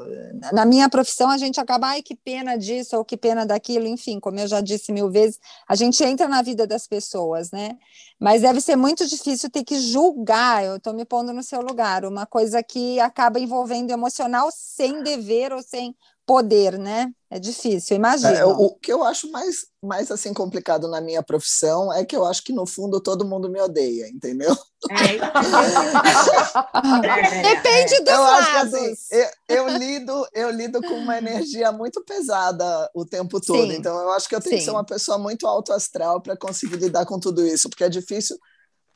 [0.53, 4.21] na minha profissão, a gente acaba, ai, que pena disso ou que pena daquilo, enfim,
[4.21, 5.39] como eu já disse mil vezes,
[5.69, 7.77] a gente entra na vida das pessoas, né?
[8.19, 12.05] Mas deve ser muito difícil ter que julgar, eu estou me pondo no seu lugar,
[12.05, 15.95] uma coisa que acaba envolvendo emocional sem dever ou sem
[16.27, 17.13] poder, né?
[17.31, 18.39] É difícil, imagina.
[18.39, 22.25] É, o que eu acho mais, mais assim complicado na minha profissão é que eu
[22.25, 24.55] acho que no fundo todo mundo me odeia, entendeu?
[24.91, 25.19] É,
[27.43, 28.47] Depende dos eu lados.
[28.47, 28.95] Acho que, assim,
[29.49, 33.79] eu, eu, lido, eu lido com uma energia muito pesada o tempo todo, Sim.
[33.79, 34.59] então eu acho que eu tenho Sim.
[34.59, 37.89] que ser uma pessoa muito alto astral para conseguir lidar com tudo isso, porque é
[37.89, 38.39] difícil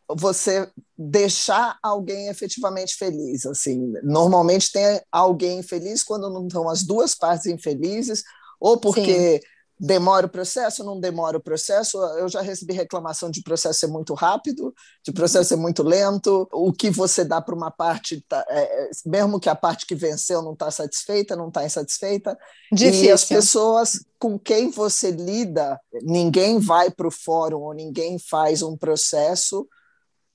[0.08, 3.44] você deixar alguém efetivamente feliz.
[3.46, 8.22] Assim, normalmente tem alguém feliz quando não estão as duas partes infelizes,
[8.60, 9.46] ou porque Sim.
[9.78, 11.98] demora o processo, não demora o processo.
[12.18, 14.72] Eu já recebi reclamação de processo ser muito rápido,
[15.04, 16.48] de processo ser muito lento.
[16.52, 19.94] O que você dá para uma parte, tá, é, é, mesmo que a parte que
[19.94, 22.38] venceu não está satisfeita, não está insatisfeita.
[22.72, 23.04] Difícil.
[23.04, 28.62] E as pessoas com quem você lida, ninguém vai para o fórum ou ninguém faz
[28.62, 29.68] um processo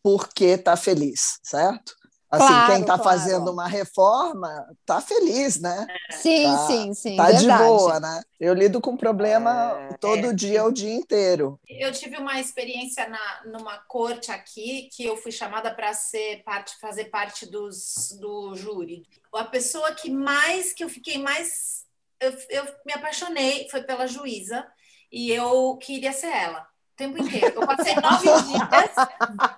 [0.03, 1.95] porque está feliz, certo?
[2.31, 3.03] Assim, claro, quem está claro.
[3.03, 5.85] fazendo uma reforma está feliz, né?
[6.11, 7.11] Sim, tá, sim, sim.
[7.11, 8.21] Está de boa, né?
[8.39, 10.33] Eu lido com problema é, todo é.
[10.33, 11.59] dia, o dia inteiro.
[11.67, 16.79] Eu tive uma experiência na, numa corte aqui que eu fui chamada para ser parte,
[16.79, 19.03] fazer parte dos, do júri.
[19.35, 21.83] A pessoa que mais, que eu fiquei mais,
[22.21, 24.65] eu, eu me apaixonei foi pela juíza
[25.11, 26.70] e eu queria ser ela
[27.01, 27.53] tempo inteiro.
[27.55, 28.95] Eu passei nove dias,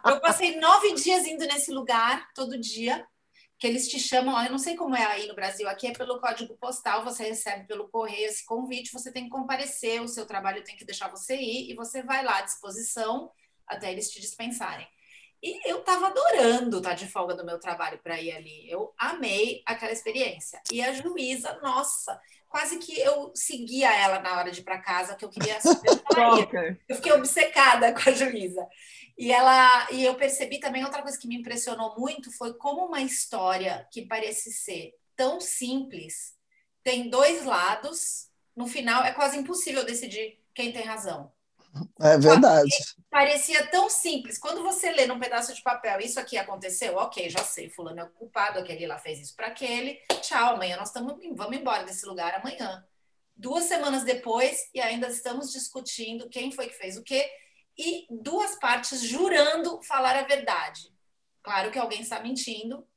[0.06, 3.06] eu passei nove dias indo nesse lugar todo dia,
[3.60, 6.20] que eles te chamam, eu não sei como é aí no Brasil, aqui é pelo
[6.20, 10.64] código postal, você recebe pelo correio esse convite, você tem que comparecer, o seu trabalho
[10.64, 13.32] tem que deixar você ir, e você vai lá à disposição
[13.68, 14.88] até eles te dispensarem.
[15.42, 18.70] E eu estava adorando estar de folga do meu trabalho para ir ali.
[18.72, 20.62] Eu amei aquela experiência.
[20.72, 22.18] E a juíza, nossa,
[22.54, 25.58] quase que eu seguia ela na hora de ir para casa, que eu queria
[26.88, 28.64] Eu fiquei obcecada com a juíza.
[29.18, 33.02] E ela e eu percebi também outra coisa que me impressionou muito foi como uma
[33.02, 36.36] história que parece ser tão simples
[36.84, 38.30] tem dois lados.
[38.56, 41.32] No final é quase impossível decidir quem tem razão.
[42.00, 42.70] É verdade.
[43.10, 44.38] Parecia tão simples.
[44.38, 48.04] Quando você lê num pedaço de papel, isso aqui aconteceu, ok, já sei, fulano é
[48.04, 50.00] o culpado, aquele lá fez isso para aquele.
[50.22, 52.86] Tchau, amanhã nós estamos, vamos embora desse lugar amanhã.
[53.36, 57.28] Duas semanas depois, e ainda estamos discutindo quem foi que fez o quê,
[57.78, 60.94] e duas partes jurando falar a verdade.
[61.42, 62.88] Claro que alguém está mentindo,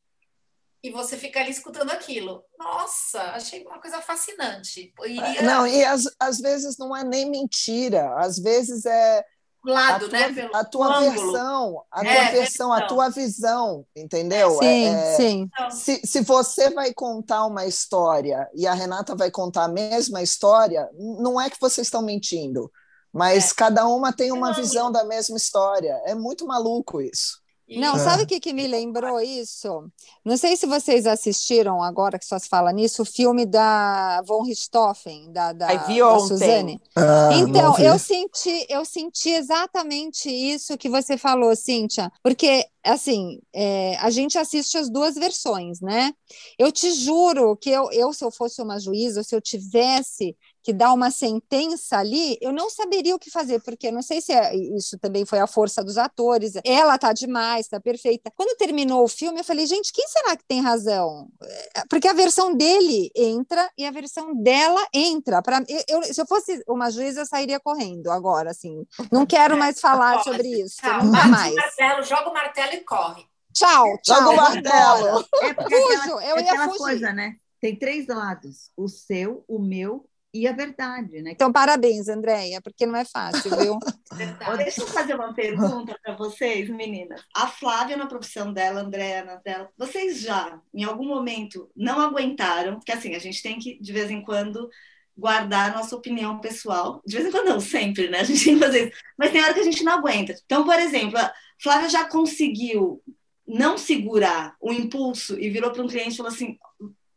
[0.86, 2.44] e você fica ali escutando aquilo.
[2.56, 4.92] Nossa, achei uma coisa fascinante.
[5.04, 5.42] Iria...
[5.42, 9.24] Não, e às, às vezes não é nem mentira, às vezes é
[9.64, 10.32] lado, a né, tua, né?
[10.32, 14.58] Pelo a tua versão, a é, tua versão, a tua visão, entendeu?
[14.60, 15.50] Sim, é, sim.
[15.72, 20.88] Se, se você vai contar uma história e a Renata vai contar a mesma história,
[20.96, 22.70] não é que vocês estão mentindo,
[23.12, 23.54] mas é.
[23.56, 26.00] cada uma tem uma visão da mesma história.
[26.04, 27.44] É muito maluco isso.
[27.68, 29.90] Não, sabe o que, que me lembrou isso?
[30.24, 34.42] Não sei se vocês assistiram, agora que só se fala nisso, o filme da Von
[34.42, 36.80] Richthofen, da, da, da Suzane.
[36.94, 43.96] Ah, então, eu senti, eu senti exatamente isso que você falou, Cíntia, porque assim, é,
[43.96, 46.12] a gente assiste as duas versões, né?
[46.56, 50.72] Eu te juro que eu, eu, se eu fosse uma juíza, se eu tivesse que
[50.72, 54.52] dá uma sentença ali, eu não saberia o que fazer, porque não sei se é,
[54.52, 56.54] isso também foi a força dos atores.
[56.64, 58.32] Ela tá demais, tá perfeita.
[58.34, 61.28] Quando terminou o filme, eu falei, gente, quem será que tem razão?
[61.76, 65.40] É, porque a versão dele entra e a versão dela entra.
[65.40, 68.84] Pra, eu, eu se eu fosse uma juíza, eu sairia correndo agora, assim.
[69.12, 71.54] Não quero mais falar sobre isso, Tá, nunca mais.
[71.54, 73.24] martelo, joga o martelo e corre.
[73.54, 74.16] Tchau, tchau.
[74.16, 75.24] Joga o martelo.
[75.42, 76.78] É porque Fujo, aquela, eu ia aquela fugir.
[76.78, 77.36] coisa, né?
[77.60, 80.04] Tem três lados: o seu, o meu
[80.42, 81.30] e a verdade, né?
[81.32, 83.78] Então, parabéns, Andréia, porque não é fácil, viu?
[84.58, 87.22] Deixa eu fazer uma pergunta para vocês, meninas.
[87.34, 92.00] A Flávia, na profissão dela, a Andréa na dela, vocês já, em algum momento, não
[92.00, 92.76] aguentaram?
[92.76, 94.68] Porque assim, a gente tem que, de vez em quando,
[95.16, 97.02] guardar a nossa opinião pessoal.
[97.06, 98.20] De vez em quando, não, sempre, né?
[98.20, 99.02] A gente tem que fazer isso.
[99.16, 100.36] Mas tem hora que a gente não aguenta.
[100.44, 103.02] Então, por exemplo, a Flávia já conseguiu
[103.46, 106.58] não segurar o impulso e virou para um cliente e falou assim: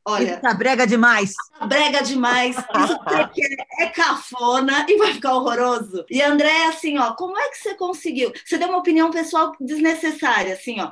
[0.09, 1.33] Olha, Isso tá brega demais.
[1.67, 2.65] brega demais, isso
[3.05, 6.05] aqui é, é cafona e vai ficar horroroso.
[6.09, 8.31] E André, assim, ó, como é que você conseguiu?
[8.45, 10.91] Você deu uma opinião pessoal desnecessária, assim, ó.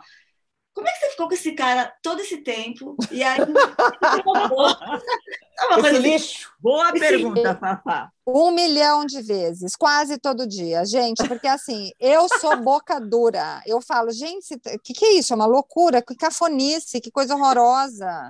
[0.73, 2.95] Como é que você ficou com esse cara todo esse tempo?
[3.11, 3.39] E aí.
[3.39, 3.43] É
[5.65, 6.51] uma coisa Esse assim, lixo.
[6.59, 8.11] Boa pergunta, Fafá.
[8.27, 13.61] Um milhão de vezes, quase todo dia, gente, porque assim, eu sou boca dura.
[13.65, 15.33] Eu falo, gente, o que, que é isso?
[15.33, 18.29] É uma loucura, que cafonice, que coisa horrorosa.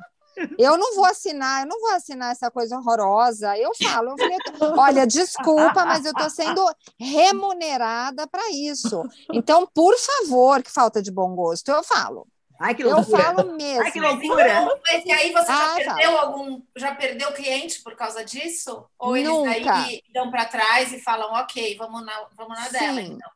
[0.58, 3.58] Eu não vou assinar, eu não vou assinar essa coisa horrorosa.
[3.58, 4.38] Eu falo, eu falei,
[4.78, 6.64] olha, desculpa, mas eu estou sendo
[7.00, 9.04] remunerada para isso.
[9.34, 12.28] Então, por favor, que falta de bom gosto, eu falo.
[12.60, 13.24] Ai, que Eu loucura.
[13.24, 13.84] falo mesmo.
[13.84, 14.80] Ai, que loucura.
[14.92, 15.94] Mas e aí você Ah, já tá.
[15.96, 18.84] perdeu algum, já perdeu cliente por causa disso?
[18.98, 19.72] Ou eles Nunca.
[19.74, 23.00] daí dão para trás e falam, ok, vamos na, vamos na dela.
[23.02, 23.14] Sim.
[23.14, 23.30] Então.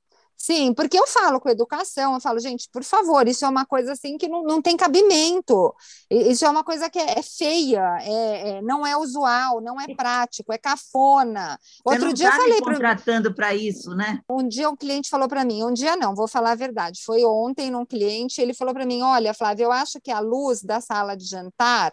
[0.44, 3.92] Sim, porque eu falo com educação, eu falo, gente, por favor, isso é uma coisa
[3.92, 5.72] assim que não, não tem cabimento.
[6.10, 9.88] Isso é uma coisa que é, é feia, é, é- não é usual, não é
[9.96, 11.60] prático, é cafona.
[11.86, 14.20] Você Outro dia eu tá me falei para contratando para isso, né?
[14.30, 17.02] um dia um cliente falou para mim, um dia não, vou falar a verdade.
[17.04, 20.62] Foi ontem num cliente, ele falou para mim: "Olha, Flávia, eu acho que a luz
[20.64, 21.92] da sala de jantar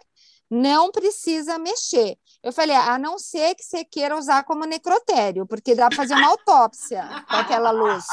[0.49, 2.17] não precisa mexer".
[2.41, 6.13] Eu falei: "A não ser que você queira usar como necrotério, porque dá para fazer
[6.15, 8.05] uma autópsia com aquela luz".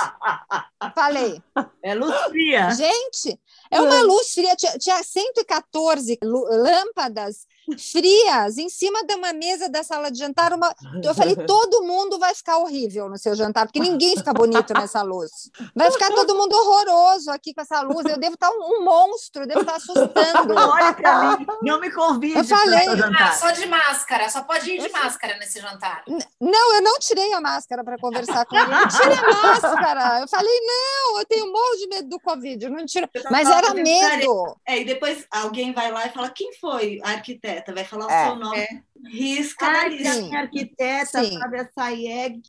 [0.95, 1.41] Falei:
[1.83, 2.71] É luz fria.
[2.73, 4.57] Gente, é uma luz fria.
[4.57, 7.47] Tinha, tinha 114 lu- lâmpadas
[7.79, 10.53] frias em cima de uma mesa da sala de jantar.
[10.53, 10.75] Uma...
[11.03, 15.03] Eu falei, todo mundo vai ficar horrível no seu jantar, porque ninguém fica bonito nessa
[15.03, 15.51] luz.
[15.75, 18.07] Vai ficar todo mundo horroroso aqui com essa luz.
[18.07, 20.55] Eu devo estar um, um monstro, eu devo estar assustando.
[20.57, 22.87] Olha para mim, não me convide Eu falei.
[23.19, 26.05] Ah, só de máscara, só pode ir de máscara nesse jantar.
[26.41, 28.71] Não, eu não tirei a máscara para conversar com ele.
[28.71, 30.21] Não tirei a máscara.
[30.21, 32.65] Eu falei, não, eu tenho um morro de medo do Covid.
[32.65, 33.09] eu Não tiro.
[33.09, 34.57] Tava Mas era medo.
[34.67, 37.56] É, e depois alguém vai lá e fala: quem foi a arquiteta?
[37.75, 38.27] Vai falar o É.
[38.27, 38.85] seu nome.
[39.09, 40.13] Risca na Ai, lista.
[40.13, 41.39] a minha arquiteta, Sim.
[41.39, 42.43] Fábia Sayeg.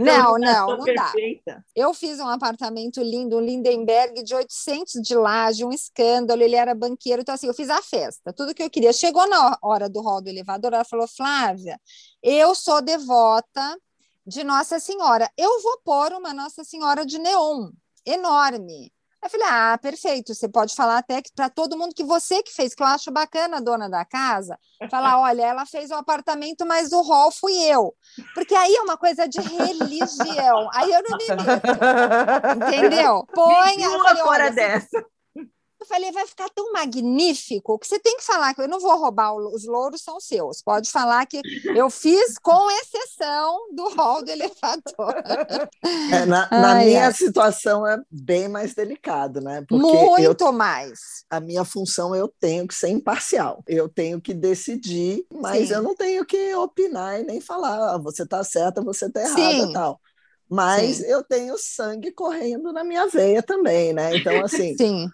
[0.00, 1.04] Não, não, não dá.
[1.04, 1.64] Perfeita.
[1.74, 6.74] Eu fiz um apartamento lindo, um Lindenberg de 800 de laje, um escândalo, ele era
[6.74, 8.92] banqueiro, então assim, eu fiz a festa, tudo que eu queria.
[8.92, 11.80] Chegou na hora do hall do elevador, ela falou, Flávia,
[12.22, 13.78] eu sou devota
[14.26, 17.70] de Nossa Senhora, eu vou pôr uma Nossa Senhora de neon,
[18.04, 18.92] enorme.
[19.22, 22.52] Eu falei, ah, perfeito, você pode falar até que para todo mundo que você que
[22.52, 24.58] fez, que eu acho bacana, dona da casa,
[24.90, 27.94] falar, olha, ela fez o apartamento, mas o hall fui eu.
[28.34, 30.68] Porque aí é uma coisa de religião.
[30.74, 31.70] Aí eu não me meto.
[32.66, 33.24] Entendeu?
[33.32, 33.74] Põe.
[34.02, 35.04] Falei, fora olha, você- dessa.
[35.82, 38.96] Eu falei, vai ficar tão magnífico que você tem que falar que eu não vou
[38.96, 40.62] roubar os louros, são seus.
[40.62, 41.40] Pode falar que
[41.74, 45.14] eu fiz com exceção do hall do elevador.
[46.10, 49.64] É, na na Ai, minha situação é bem mais delicado, né?
[49.68, 51.24] Porque eu, Muito mais.
[51.28, 53.62] a minha função eu tenho que ser imparcial.
[53.66, 55.74] Eu tenho que decidir, mas Sim.
[55.74, 59.66] eu não tenho que opinar e nem falar, ah, você está certa, você está errada,
[59.66, 59.72] Sim.
[59.72, 60.00] tal.
[60.48, 61.04] Mas Sim.
[61.06, 64.14] eu tenho sangue correndo na minha veia também, né?
[64.16, 65.08] Então, assim, Sim.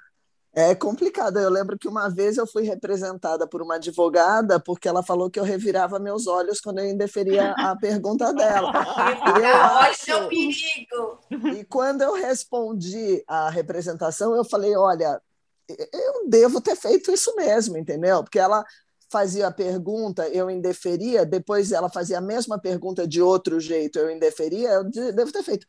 [0.61, 1.39] É complicado.
[1.39, 5.39] Eu lembro que uma vez eu fui representada por uma advogada porque ela falou que
[5.39, 8.73] eu revirava meus olhos quando eu indeferia a pergunta dela.
[9.39, 11.19] E eu Olha acho- o perigo.
[11.59, 15.21] e quando eu respondi a representação, eu falei: olha,
[15.69, 18.23] eu devo ter feito isso mesmo, entendeu?
[18.25, 18.65] Porque ela
[19.11, 24.11] fazia a pergunta, eu indeferia, depois ela fazia a mesma pergunta de outro jeito, eu
[24.11, 25.67] indeferia, eu de- devo ter feito.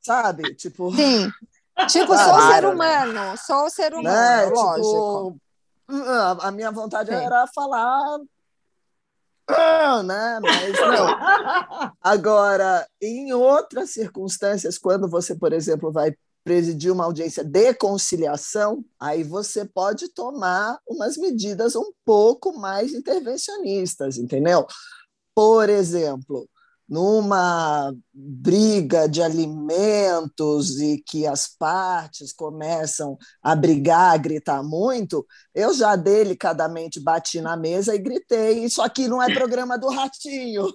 [0.00, 0.54] Sabe?
[0.56, 0.90] Tipo.
[0.94, 1.30] Sim.
[1.88, 2.68] Tipo, sou Claro, ser né?
[2.68, 4.46] humano, sou ser humano, né?
[4.50, 4.80] lógico.
[4.82, 5.36] Tipo,
[5.88, 7.16] a a minha vontade Sim.
[7.16, 8.18] era falar.
[9.48, 10.38] "Ah", né?
[10.40, 11.92] Mas não.
[12.00, 16.14] Agora, em outras circunstâncias, quando você, por exemplo, vai
[16.44, 24.16] presidir uma audiência de conciliação, aí você pode tomar umas medidas um pouco mais intervencionistas,
[24.16, 24.66] entendeu?
[25.34, 26.46] por exemplo,
[26.90, 35.24] numa briga de alimentos e que as partes começam a brigar, a gritar muito,
[35.54, 40.66] eu já delicadamente bati na mesa e gritei: Isso aqui não é programa do ratinho.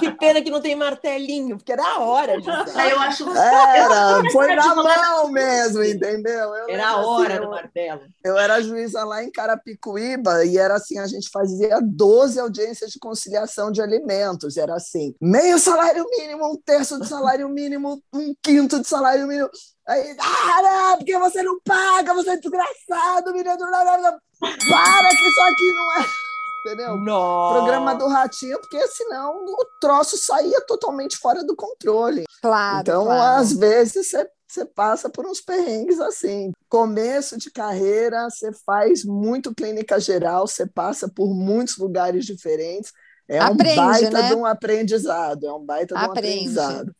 [0.00, 2.90] que pena que não tem martelinho, porque era a hora de usar.
[2.90, 6.52] Eu acho Era, foi na mão mesmo, entendeu?
[6.54, 8.00] Eu era a hora assim, do martelo.
[8.24, 12.98] Eu era juíza lá em Carapicuíba e era assim: a gente fazia 12 audiências de
[12.98, 13.35] conciliação
[13.72, 14.56] de alimentos.
[14.56, 19.50] Era assim: meio salário mínimo, um terço de salário mínimo, um quinto de salário mínimo.
[19.86, 23.56] Aí, ah, porque você não paga, você é desgraçado, menino.
[23.58, 26.06] Para que isso aqui não é.
[26.66, 26.96] Entendeu?
[26.96, 27.58] Nossa.
[27.60, 32.24] Programa do Ratinho, porque senão o troço saía totalmente fora do controle.
[32.42, 32.80] Claro.
[32.80, 33.40] Então, claro.
[33.40, 36.52] às vezes, você você passa por uns perrengues assim.
[36.68, 42.92] Começo de carreira, você faz muito clínica geral, você passa por muitos lugares diferentes.
[43.28, 44.28] É Aprende, um baita né?
[44.28, 46.18] de um aprendizado, é um baita de um Aprende.
[46.58, 46.94] aprendizado.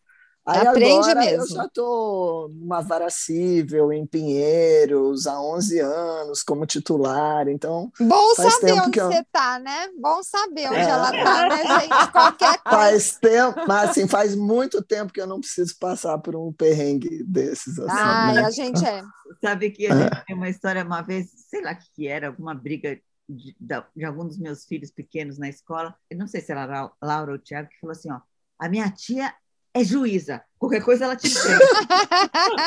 [0.48, 1.42] Aí Aprende agora mesmo.
[1.42, 8.32] eu já estou numa vara civil em Pinheiros há 11 anos como titular, então Bom
[8.36, 9.88] Faz saber tempo onde que eu- você tá, né?
[10.00, 10.88] Bom saber onde É.
[10.88, 12.12] ela tá, né, gente?
[12.12, 12.76] Qualquer coisa.
[12.78, 17.24] faz tempo, mas assim, faz muito tempo que eu não preciso passar por um perrengue
[17.24, 17.76] desses.
[17.80, 18.44] Assim, Ai, né?
[18.44, 19.02] a gente é.
[19.44, 22.54] Sabe que a gente tem uma história uma vez, sei lá o que era, alguma
[22.54, 22.96] briga
[23.28, 23.56] de,
[23.94, 25.94] de algum dos meus filhos pequenos na escola.
[26.10, 28.20] Eu não sei se era a Lau- Laura ou o Tiago, que falou assim: ó,
[28.58, 29.34] a minha tia
[29.74, 31.58] é juíza, qualquer coisa ela te prende.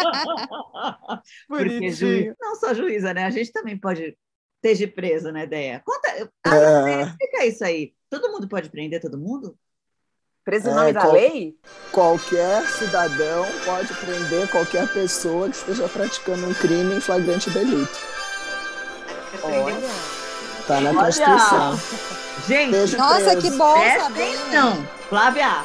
[1.47, 3.25] Porque juiz, não só juíza, né?
[3.25, 4.17] A gente também pode
[4.63, 5.81] esteja preso, né, Deia?
[5.85, 7.01] Conta, É.
[7.03, 7.93] explica isso aí.
[8.09, 9.57] Todo mundo pode prender todo mundo?
[10.43, 11.55] Preso em É, nome da qual- lei?
[11.91, 17.97] Qualquer cidadão pode prender qualquer pessoa que esteja praticando um crime em flagrante delito.
[19.43, 20.18] Olha.
[20.69, 20.99] Está na Olha!
[20.99, 21.79] Constituição.
[22.47, 23.41] Gente, Esteja Nossa, preso.
[23.41, 24.35] que bom presta saber.
[24.37, 24.87] atenção.
[25.09, 25.63] Flávia,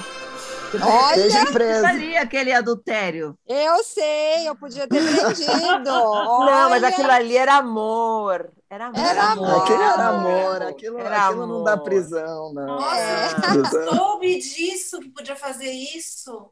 [0.82, 1.86] Olha, Esteja preso.
[1.86, 3.38] ali aquele adultério.
[3.46, 5.84] eu sei, eu podia ter prendido.
[5.84, 8.50] Não, mas aquilo ali era amor.
[8.70, 8.98] Era amor.
[8.98, 9.60] Era amor.
[9.62, 10.30] Aquilo era Amor.
[10.30, 11.84] amor, aquilo, Era aquilo não dá amor.
[11.84, 12.66] prisão, não.
[12.66, 13.28] Nossa, É.
[13.52, 13.94] Prisão.
[13.94, 16.50] soube disso, que podia fazer isso.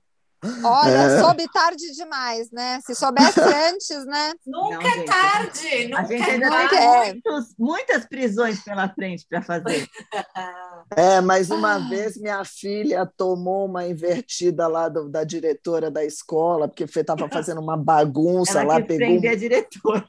[0.64, 1.20] Olha, É.
[1.20, 2.80] soube tarde demais, né?
[2.84, 4.32] Se soubesse antes, né?
[4.44, 7.12] Nunca Não, é tarde, A nunca gente é ainda Nunca tem é.
[7.12, 9.88] muitos- muitas prisões pela frente para fazer.
[10.96, 16.68] É, mas uma vez minha filha tomou uma invertida lá do- da diretora da escola,
[16.68, 20.04] porque estava fazendo uma bagunça Ela lá, pegou prender a diretora.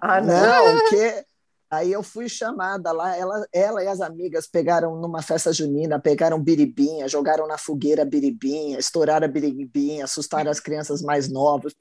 [0.00, 0.74] Ah, não.
[0.76, 1.24] Não, que
[1.72, 6.38] aí eu fui chamada lá, ela, ela e as amigas pegaram numa festa junina, pegaram
[6.38, 11.74] biribinha, jogaram na fogueira biribinha, estouraram a biribinha, assustaram as crianças mais novas,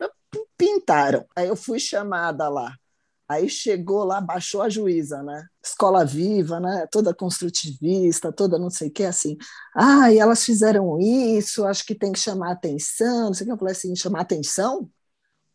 [0.57, 1.25] pintaram.
[1.35, 2.73] Aí eu fui chamada lá.
[3.27, 5.45] Aí chegou lá, baixou a juíza, né?
[5.63, 6.87] Escola viva, né?
[6.91, 9.37] Toda construtivista, toda não sei o que, assim.
[9.75, 13.27] Ah, e elas fizeram isso, acho que tem que chamar atenção.
[13.27, 13.53] Não sei o que.
[13.53, 14.89] Eu falei assim: chamar atenção?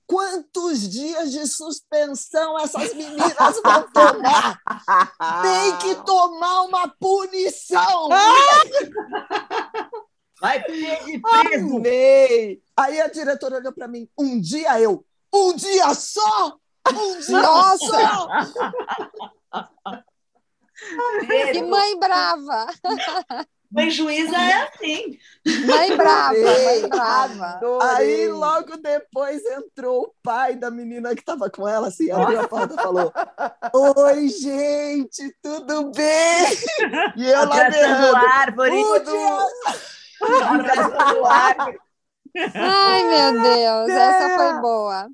[0.06, 4.60] Quantos dias de suspensão essas meninas vão tomar?
[5.42, 8.08] Tem que tomar uma punição!
[10.40, 11.22] Vai preso.
[11.22, 11.76] preso.
[11.76, 12.62] Amei!
[12.76, 16.56] Aí a diretora olhou para mim: um dia eu, um dia só?
[16.88, 17.86] Um dia Nossa!
[17.86, 18.28] só?
[21.52, 22.66] Que mãe brava!
[23.76, 25.18] Mãe juíza é assim.
[25.66, 27.44] Mãe brava, mãe brava.
[27.44, 27.88] Adorei.
[27.88, 32.48] Aí logo depois entrou o pai da menina que estava com ela, assim, abriu a
[32.48, 33.12] porta e falou:
[34.08, 36.46] Oi, gente, tudo bem?
[37.16, 38.16] E eu lá berrando.
[38.16, 38.72] árvore.
[40.48, 41.78] Abraçando árvore.
[42.54, 45.08] Ai, meu Deus, essa foi boa.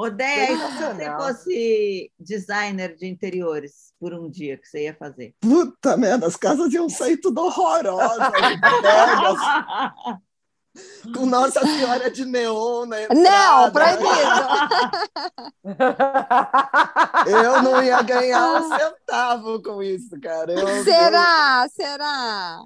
[0.00, 5.34] Odeia, se você fosse designer de interiores por um dia, que você ia fazer?
[5.38, 8.16] Puta merda, as casas iam sair tudo horrorosas,
[8.80, 9.38] velhas,
[11.14, 14.10] com Nossa Senhora de Neon na Não, proibido.
[17.26, 20.52] Eu não ia ganhar um centavo com isso, cara.
[20.52, 21.66] Eu, Será?
[21.74, 22.62] Será?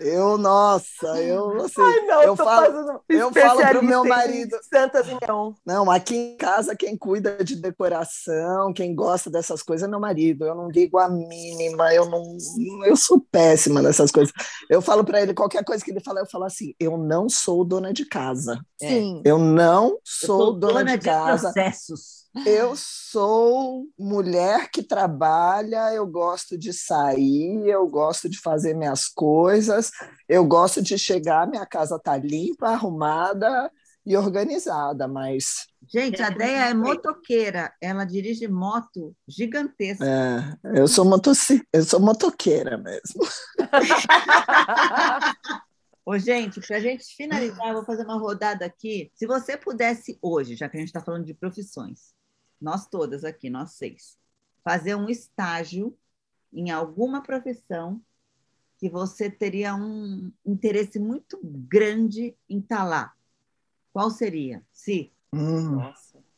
[0.00, 4.56] Eu, nossa, eu assim, Ai, não, eu tô falo, fazendo eu falo pro meu marido.
[4.72, 5.52] Santas e Neon.
[5.64, 10.46] Não, aqui em casa quem cuida de decoração, quem gosta dessas coisas é meu marido.
[10.46, 12.36] Eu não ligo a mínima, eu não,
[12.86, 14.32] eu sou péssima nessas coisas.
[14.70, 17.41] Eu falo para ele qualquer coisa que ele fala, eu falo assim: eu não sou
[17.64, 18.60] dona de casa.
[18.80, 18.88] É.
[18.88, 19.22] Sim.
[19.24, 21.52] Eu não Eu sou dona, de casa.
[21.52, 22.22] processos.
[22.46, 29.90] Eu sou mulher que trabalha, eu gosto de sair, eu gosto de fazer minhas coisas,
[30.26, 33.70] eu gosto de chegar, minha casa tá limpa, arrumada,
[34.04, 35.68] e organizada, mas.
[35.88, 40.04] Gente, a Deia é motoqueira, ela dirige moto gigantesca.
[40.04, 41.62] É, eu sou, motoci...
[41.72, 43.22] eu sou motoqueira mesmo.
[46.04, 49.10] Ô, gente, para a gente finalizar, eu vou fazer uma rodada aqui.
[49.14, 52.12] Se você pudesse hoje, já que a gente está falando de profissões,
[52.60, 54.18] nós todas aqui, nós seis,
[54.64, 55.96] fazer um estágio
[56.52, 58.00] em alguma profissão
[58.78, 63.14] que você teria um interesse muito grande em estar tá lá,
[63.92, 64.60] qual seria?
[64.72, 65.12] Se.
[65.32, 65.78] Hum.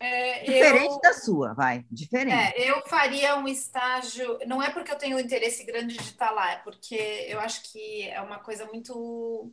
[0.05, 1.87] É, Diferente eu, da sua, vai.
[1.91, 2.35] Diferente.
[2.35, 4.39] É, eu faria um estágio.
[4.47, 6.95] Não é porque eu tenho um interesse grande de estar lá, é porque
[7.27, 9.51] eu acho que é uma coisa muito.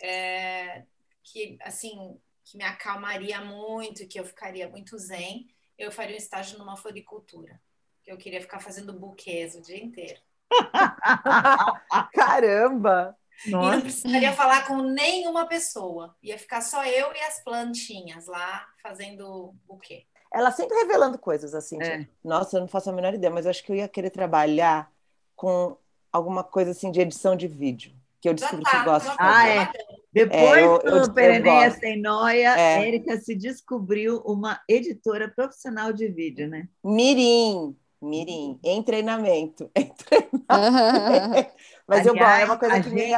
[0.00, 0.84] É,
[1.22, 5.46] que, assim, que me acalmaria muito, que eu ficaria muito zen.
[5.78, 7.60] Eu faria um estágio numa floricultura.
[8.02, 10.20] Que eu queria ficar fazendo buquês o dia inteiro.
[12.14, 13.14] Caramba!
[13.46, 13.68] Nossa.
[13.68, 16.16] E não precisaria falar com nenhuma pessoa.
[16.22, 20.04] Ia ficar só eu e as plantinhas lá fazendo o quê?
[20.32, 21.80] Ela sempre revelando coisas assim.
[21.82, 21.98] É.
[22.00, 24.10] Tipo, Nossa, eu não faço a menor ideia, mas eu acho que eu ia querer
[24.10, 24.90] trabalhar
[25.34, 25.76] com
[26.12, 27.92] alguma coisa assim de edição de vídeo.
[28.20, 29.06] Que eu descobri tá, que gosto.
[29.06, 29.72] já Ah, é.
[30.12, 31.70] Depois É, eu- eu- do eu Pereneia.
[31.70, 32.86] Sem Noia, É.
[32.86, 36.68] Érica se descobriu uma editora profissional de vídeo, né?
[36.84, 39.70] Mirim, mirim, em treinamento.
[39.74, 39.90] Em
[40.48, 41.50] treinamento.
[41.88, 43.10] Mas eu gosto, é uma coisa que me Aliás,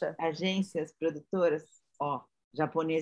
[0.00, 0.14] relaxa.
[0.18, 1.62] As agências produtoras,
[2.00, 2.20] ó,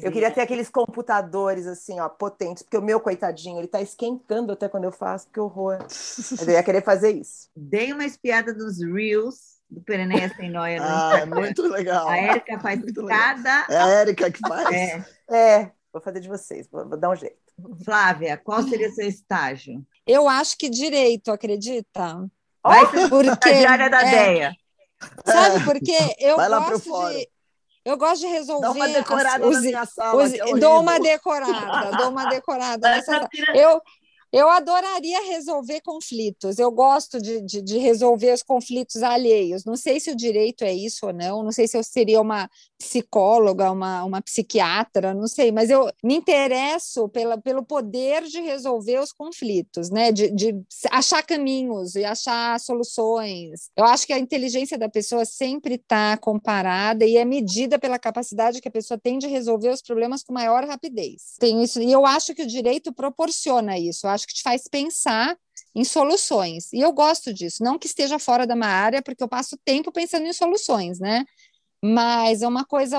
[0.03, 4.53] Eu queria ter aqueles computadores assim, ó, potentes, porque o meu coitadinho, ele tá esquentando
[4.53, 5.79] até quando eu faço, que horror.
[5.81, 7.49] Mas eu ia querer fazer isso.
[7.55, 12.09] Dei uma espiada nos Reels do Pereneia Sem Noia no Ah, é muito legal.
[12.09, 13.19] A Érica faz Muito legal.
[13.19, 13.67] cada.
[13.69, 14.71] É a Érica que faz.
[14.71, 15.05] É.
[15.31, 17.37] É, vou fazer de vocês, vou, vou dar um jeito.
[17.85, 19.85] Flávia, qual seria seu estágio?
[20.07, 22.27] Eu acho que direito, acredita?
[22.65, 24.53] Vai ser Porque estagiária da é, Deia.
[25.27, 25.99] Sabe por quê?
[26.19, 27.19] Eu Vai lá pro gosto fórum.
[27.19, 27.29] de
[27.85, 30.25] eu gosto de resolver Dá uma as- decorada os- na minha sala.
[30.25, 33.29] os- dou uma decorada, dou uma decorada Essa sala.
[33.29, 33.81] tira- Eu
[34.33, 36.59] eu adoraria resolver conflitos.
[36.59, 39.65] Eu gosto de, de, de resolver os conflitos alheios.
[39.65, 41.43] Não sei se o direito é isso ou não.
[41.43, 45.53] Não sei se eu seria uma psicóloga, uma, uma psiquiatra, não sei.
[45.53, 50.11] Mas eu me interesso pela, pelo poder de resolver os conflitos, né?
[50.11, 50.55] De, de
[50.91, 53.71] achar caminhos e achar soluções.
[53.77, 58.61] Eu acho que a inteligência da pessoa sempre está comparada e é medida pela capacidade
[58.61, 61.35] que a pessoa tem de resolver os problemas com maior rapidez.
[61.39, 64.07] Tem isso, e eu acho que o direito proporciona isso.
[64.07, 65.37] Eu acho que te faz pensar
[65.75, 66.73] em soluções.
[66.73, 69.93] E eu gosto disso, não que esteja fora da minha área, porque eu passo tempo
[69.93, 71.25] pensando em soluções, né?
[71.85, 72.99] Mas é uma coisa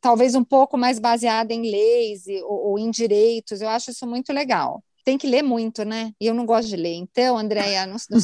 [0.00, 3.60] talvez um pouco mais baseada em leis e- ou, ou em direitos.
[3.60, 4.82] Eu acho isso muito legal.
[5.04, 6.12] Tem que ler muito, né?
[6.20, 6.94] E eu não gosto de ler.
[6.94, 8.18] Então, Andréia, não, não-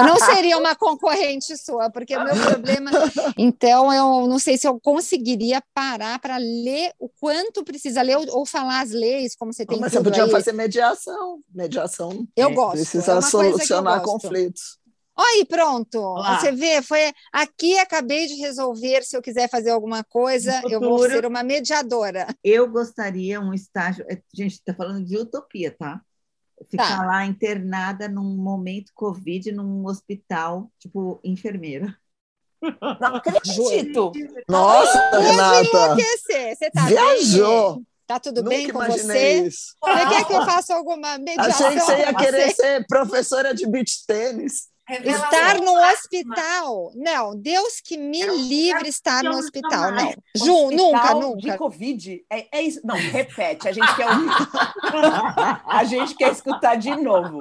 [0.00, 2.90] eu não seria uma concorrente sua, porque o meu problema.
[3.38, 8.26] Então, eu não sei se eu conseguiria parar para ler o quanto precisa ler ou,
[8.38, 10.30] ou falar as leis, como você tem Mas você podia aí.
[10.30, 11.38] fazer mediação.
[11.54, 12.74] Mediação Eu é, gosto.
[12.74, 14.22] é precisa que eu solucionar gosto.
[14.22, 14.78] conflitos.
[15.16, 16.00] Aí, pronto.
[16.00, 16.40] Olá.
[16.40, 19.04] Você vê, foi aqui acabei de resolver.
[19.04, 21.12] Se eu quiser fazer alguma coisa, No eu vou futuro.
[21.12, 22.26] ser uma mediadora.
[22.42, 24.04] Eu gostaria um estágio.
[24.10, 26.00] é, Gente, está falando de utopia, tá?
[26.68, 27.06] Ficar Tá.
[27.06, 31.96] lá internada num momento Covid, num hospital, tipo, enfermeira.
[33.00, 34.12] Não acredito.
[34.48, 36.56] Nossa, Ia Renata, enlouquecer.
[36.56, 37.74] Você tá viajou.
[37.76, 37.86] bem?
[38.06, 39.42] Tá tudo Nunca bem com você?
[39.46, 39.74] isso.
[39.82, 41.66] Você quer que eu faça alguma mediação?
[41.68, 42.54] Achei que você ia querer você?
[42.54, 44.68] ser professora de beach tênis.
[44.86, 46.92] Revelação Estar no hospital?
[46.94, 49.92] Não, Deus que me É livre estar no hospital.
[49.92, 50.12] Não.
[50.36, 51.58] Ju, Hospital nunca, De nunca.
[51.58, 52.24] Covid.
[52.30, 52.80] É, é isso.
[52.84, 53.66] Não, repete.
[53.66, 54.28] A gente quer ouvir.
[55.66, 57.38] A gente quer escutar de novo.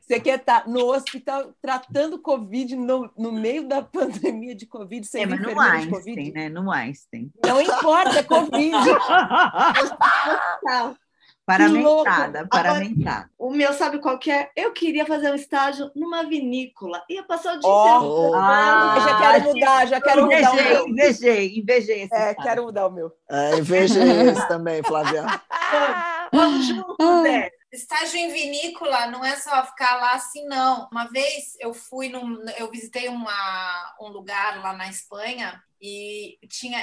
[0.00, 5.08] Você quer estar no hospital tratando Covid no, no meio da pandemia de Covid, É,
[5.10, 6.32] sendo mas no enfermeira de Einstein, Covid?
[6.32, 6.48] né?
[6.48, 7.32] No Einstein.
[7.44, 8.74] Não importa, é Covid.
[11.46, 13.30] Paramentada, paramentada.
[13.38, 14.50] O meu, sabe qual que é?
[14.56, 17.02] Eu queria fazer um estágio numa vinícola.
[17.10, 18.34] Ia passar o dia inteiro.
[18.34, 20.88] Ah, Eu já quero mudar, já quero mudar o Invejei, meu.
[20.88, 22.42] invejei, invejei esse É, estágio.
[22.42, 23.12] quero mudar o meu.
[23.30, 25.24] É, invejei esse também, Flávia.
[26.32, 27.48] Vamos juntos, né?
[27.72, 30.88] Estágio em vinícola não é só ficar lá assim, não.
[30.92, 32.38] Uma vez eu fui num.
[32.56, 36.78] Eu visitei uma, um lugar lá na Espanha e tinha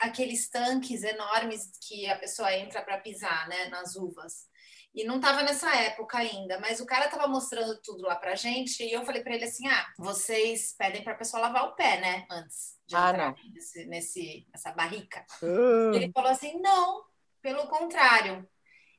[0.00, 4.46] aqueles tanques enormes que a pessoa entra para pisar, né, nas uvas.
[4.94, 8.82] E não estava nessa época ainda, mas o cara estava mostrando tudo lá pra gente
[8.84, 12.00] e eu falei para ele assim: ah, vocês pedem para a pessoa lavar o pé,
[12.00, 13.52] né, antes de Ah, entrar não.
[13.52, 15.26] nesse, nesse, nessa barrica.
[15.42, 15.92] Hum.
[15.92, 17.02] Ele falou assim: não,
[17.42, 18.48] pelo contrário.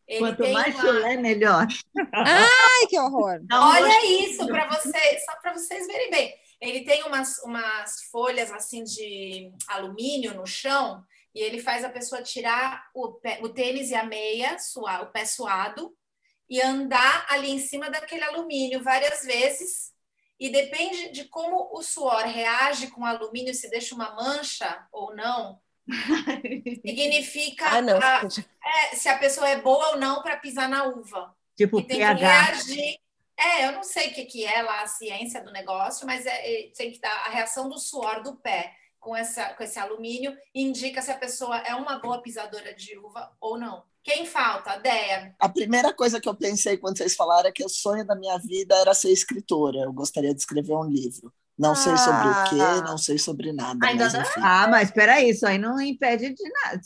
[0.07, 1.67] Ele Quanto tem mais uma- chulé, melhor.
[2.13, 3.41] Ai, que horror.
[3.51, 6.33] Olha isso para vocês, só para vocês verem bem.
[6.59, 11.03] Ele tem umas, umas folhas assim de alumínio no chão
[11.35, 15.11] e ele faz a pessoa tirar o, pé, o tênis e a meia, suar, o
[15.11, 15.95] pé suado,
[16.49, 19.91] e andar ali em cima daquele alumínio várias vezes.
[20.39, 25.15] E depende de como o suor reage com o alumínio, se deixa uma mancha ou
[25.15, 25.59] não,
[26.85, 27.97] significa Ah, não.
[27.97, 28.21] a-
[28.91, 31.35] é, se a pessoa é boa ou não para pisar na uva.
[31.55, 32.15] Tipo E tem que pH.
[32.43, 32.99] reagir.
[33.39, 36.29] É, eu não sei o que, que é lá a ciência do negócio, mas é,
[36.65, 40.35] é- tem que dar a reação do suor do pé com, essa, com esse alumínio
[40.53, 43.83] indica se a pessoa é uma boa pisadora de uva ou não.
[44.03, 44.71] Quem falta?
[44.71, 45.35] A Deia.
[45.37, 48.37] A primeira coisa que eu pensei quando vocês falaram é que o sonho da minha
[48.39, 49.79] vida era ser escritora.
[49.79, 51.31] Eu gostaria de escrever um livro.
[51.57, 52.81] Não sei sobre o quê, Ah.
[52.81, 53.85] não sei sobre nada.
[53.85, 54.41] Ainda mas enfim.
[54.43, 56.81] Ah, mas espera isso aí não impede de nada.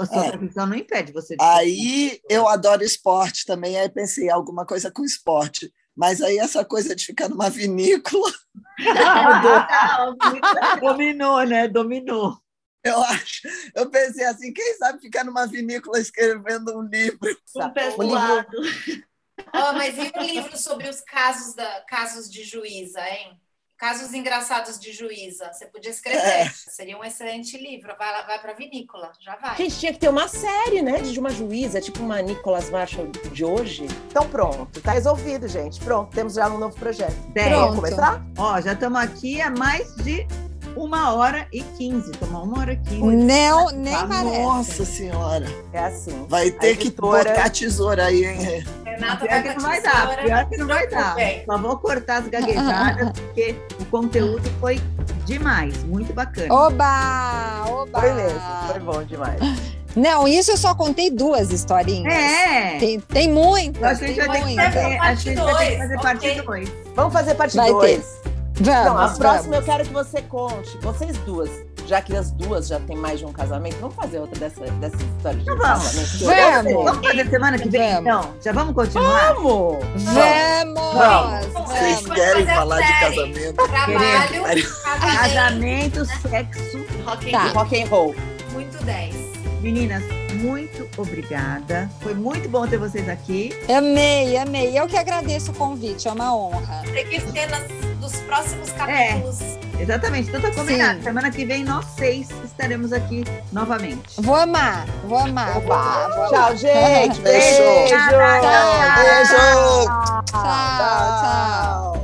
[0.00, 0.30] A sua É.
[0.32, 5.04] profissão não impede você de Aí eu adoro esporte também, aí pensei alguma coisa com
[5.04, 5.72] esporte.
[5.96, 8.30] Mas aí essa coisa de ficar numa vinícola,
[10.80, 11.68] Dominou, né?
[11.68, 12.36] Dominou.
[12.84, 13.42] eu acho.
[13.74, 17.18] Eu pensei assim, quem sabe ficar numa vinícola escrevendo um livro?
[17.56, 19.04] Um pé O livro-.
[19.52, 23.38] Ó, mas e o livro sobre os casos, da, casos de juíza, hein?
[23.84, 25.52] Casos engraçados de juíza.
[25.52, 26.18] Você podia escrever.
[26.22, 26.50] É.
[26.54, 27.94] Seria um excelente livro.
[27.98, 29.12] Vai, lá- vai para vinícola.
[29.20, 29.58] Já vai.
[29.58, 31.02] Gente, tinha que ter uma série, né?
[31.02, 33.86] De uma juíza, tipo uma Nicholas Marshall de hoje.
[34.06, 35.78] Então pronto, tá resolvido, gente.
[35.80, 37.12] Pronto, temos já um novo projeto.
[37.34, 37.74] Vamos Pronto.
[37.76, 38.24] começar?
[38.38, 40.26] Ó, já estamos aqui há mais de
[40.74, 42.10] uma hora e quinze.
[42.12, 43.02] Tomou uma hora e quinze.
[43.16, 44.38] Não, nem Ah, parece.
[44.38, 45.46] Nossa Senhora!
[45.74, 46.24] É assim.
[46.26, 48.64] Vai ter que editora- botar a tesoura aí, hein?
[48.94, 51.16] Renata Pior que não vai dar, pior que não vai dar.
[51.46, 54.80] Só vou cortar as gaguejadas, porque o conteúdo foi
[55.24, 56.52] demais, muito bacana.
[56.52, 57.64] Oba!
[57.68, 58.00] Oba!
[58.00, 58.40] Foi mesmo,
[58.70, 59.40] foi bom demais.
[59.96, 62.12] Não, isso eu só contei duas historinhas.
[62.12, 62.78] É!
[62.78, 63.80] Tem, tem muitas.
[63.80, 64.74] Eu acho que a gente tem vai ter que muitas.
[64.74, 66.72] fazer, acho que a gente vai ter que fazer Parte parte dois, 2.
[66.96, 68.20] Vamos fazer parte Vai 2.
[68.54, 69.18] Vamos, Não, a vamos.
[69.18, 70.78] próxima eu quero que você conte.
[70.78, 71.50] Vocês duas,
[71.86, 74.96] já que as duas já têm mais de um casamento, vamos fazer outra dessa, dessa
[74.96, 75.84] história de Então vamos.
[75.84, 76.18] casamento?
[76.18, 76.28] que eu
[76.74, 76.84] Vamos.
[76.84, 78.00] Vamos fazer semana que vem, Vamos.
[78.26, 78.34] então?
[78.42, 79.34] Já vamos continuar?
[79.34, 79.84] Vamos!
[80.02, 80.04] Vamos!
[80.94, 81.46] Vamos.
[81.46, 81.68] vamos.
[81.68, 83.54] Vocês querem falar de casamento?
[83.54, 86.84] Trabalho, casamento, Casamento, sexo.
[87.04, 87.42] Rock and Tá.
[87.44, 87.52] roll.
[87.54, 88.14] Rock and roll.
[88.52, 89.14] muito 10.
[89.60, 90.02] Meninas,
[90.34, 91.88] muito obrigada.
[92.00, 93.56] Foi muito bom ter vocês aqui.
[93.68, 94.78] Amei, amei.
[94.78, 96.82] Eu que agradeço o convite, é uma honra.
[96.92, 97.62] Tem que ter nas,
[98.00, 98.72] dos próximos É.
[98.72, 99.38] capítulos.
[99.78, 100.98] Exatamente, então tá combinado.
[100.98, 101.02] Sim.
[101.04, 104.20] Semana que vem nós seis estaremos aqui novamente.
[104.20, 105.60] Vou amar, vou amar.
[105.60, 106.28] Vou amar, vou amar.
[106.30, 107.20] Tchau, gente.
[107.20, 107.62] Beijo.
[107.62, 107.88] Beijo.
[107.88, 108.10] Tchau.
[109.02, 109.84] Beijo!
[110.30, 110.34] Tchau,
[111.20, 112.03] tchau.